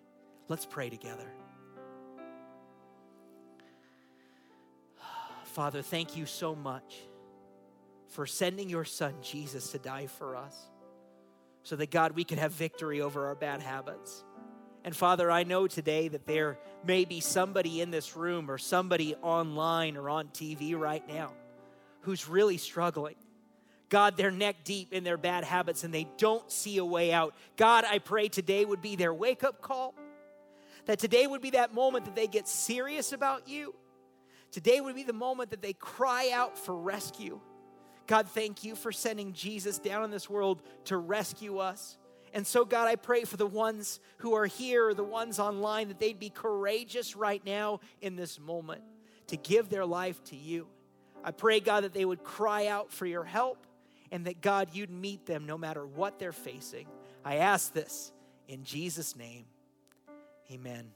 Let's 0.48 0.66
pray 0.66 0.90
together. 0.90 1.32
Father, 5.46 5.84
thank 5.84 6.18
you 6.18 6.26
so 6.26 6.56
much 6.56 6.96
for 8.08 8.26
sending 8.26 8.68
your 8.68 8.86
son 8.86 9.14
Jesus 9.22 9.72
to 9.72 9.80
die 9.80 10.08
for 10.08 10.36
us 10.36 10.70
so 11.64 11.76
that, 11.76 11.92
God, 11.92 12.14
we 12.14 12.24
could 12.24 12.38
have 12.38 12.52
victory 12.52 13.02
over 13.02 13.28
our 13.28 13.36
bad 13.36 13.62
habits. 13.62 14.24
And 14.84 14.96
Father, 14.96 15.32
I 15.32 15.44
know 15.44 15.68
today 15.68 16.10
that 16.10 16.28
there 16.28 16.60
may 16.86 17.06
be 17.06 17.22
somebody 17.22 17.82
in 17.82 17.90
this 17.90 18.16
room 18.16 18.52
or 18.52 18.58
somebody 18.58 19.16
online 19.22 19.96
or 19.96 20.10
on 20.10 20.28
TV 20.28 20.78
right 20.78 21.08
now 21.08 21.34
who's 22.02 22.28
really 22.28 22.58
struggling. 22.58 23.16
God, 23.88 24.18
they're 24.18 24.32
neck 24.32 24.58
deep 24.64 24.92
in 24.92 25.04
their 25.04 25.18
bad 25.18 25.44
habits 25.44 25.84
and 25.84 25.94
they 25.94 26.08
don't 26.18 26.52
see 26.52 26.78
a 26.78 26.86
way 26.86 27.14
out. 27.14 27.34
God, 27.56 27.86
I 27.86 28.00
pray 28.00 28.28
today 28.28 28.66
would 28.66 28.82
be 28.82 28.96
their 28.96 29.14
wake 29.14 29.44
up 29.44 29.62
call. 29.62 29.94
That 30.86 31.00
today 31.00 31.28
would 31.28 31.42
be 31.42 31.52
that 31.52 31.74
moment 31.74 32.06
that 32.06 32.16
they 32.16 32.28
get 32.28 32.48
serious 32.48 33.14
about 33.14 33.48
you. 33.48 33.74
Today 34.52 34.82
would 34.82 34.96
be 34.96 35.04
the 35.04 35.14
moment 35.14 35.52
that 35.52 35.62
they 35.62 35.74
cry 35.74 36.30
out 36.34 36.58
for 36.58 36.76
rescue. 36.76 37.40
God, 38.08 38.28
thank 38.28 38.64
you 38.64 38.76
for 38.76 38.92
sending 38.92 39.34
Jesus 39.34 39.80
down 39.80 40.04
in 40.04 40.12
this 40.12 40.30
world 40.30 40.62
to 40.86 40.98
rescue 40.98 41.58
us. 41.58 41.98
And 42.34 42.46
so, 42.46 42.66
God, 42.66 42.88
I 42.88 42.96
pray 42.96 43.26
for 43.26 43.38
the 43.38 43.48
ones 43.48 44.00
who 44.18 44.34
are 44.34 44.48
here, 44.48 44.94
the 44.94 45.04
ones 45.04 45.40
online, 45.40 45.90
that 45.90 46.00
they'd 46.00 46.20
be 46.20 46.30
courageous 46.30 47.16
right 47.16 47.44
now 47.46 47.80
in 48.02 48.16
this 48.16 48.40
moment 48.40 48.82
to 49.28 49.38
give 49.38 49.70
their 49.70 49.86
life 49.86 50.24
to 50.26 50.36
you. 50.36 50.68
I 51.24 51.32
pray, 51.32 51.60
God, 51.60 51.84
that 51.84 51.94
they 51.94 52.06
would 52.06 52.24
cry 52.24 52.68
out 52.68 52.92
for 52.92 53.06
your 53.06 53.24
help 53.24 53.66
and 54.12 54.26
that, 54.26 54.42
God, 54.42 54.70
you'd 54.74 54.90
meet 54.90 55.26
them 55.26 55.46
no 55.46 55.58
matter 55.58 55.86
what 55.86 56.20
they're 56.20 56.32
facing. 56.32 56.88
I 57.24 57.38
ask 57.38 57.72
this 57.72 58.12
in 58.48 58.64
Jesus' 58.64 59.16
name. 59.16 59.46
Amen. 60.52 60.92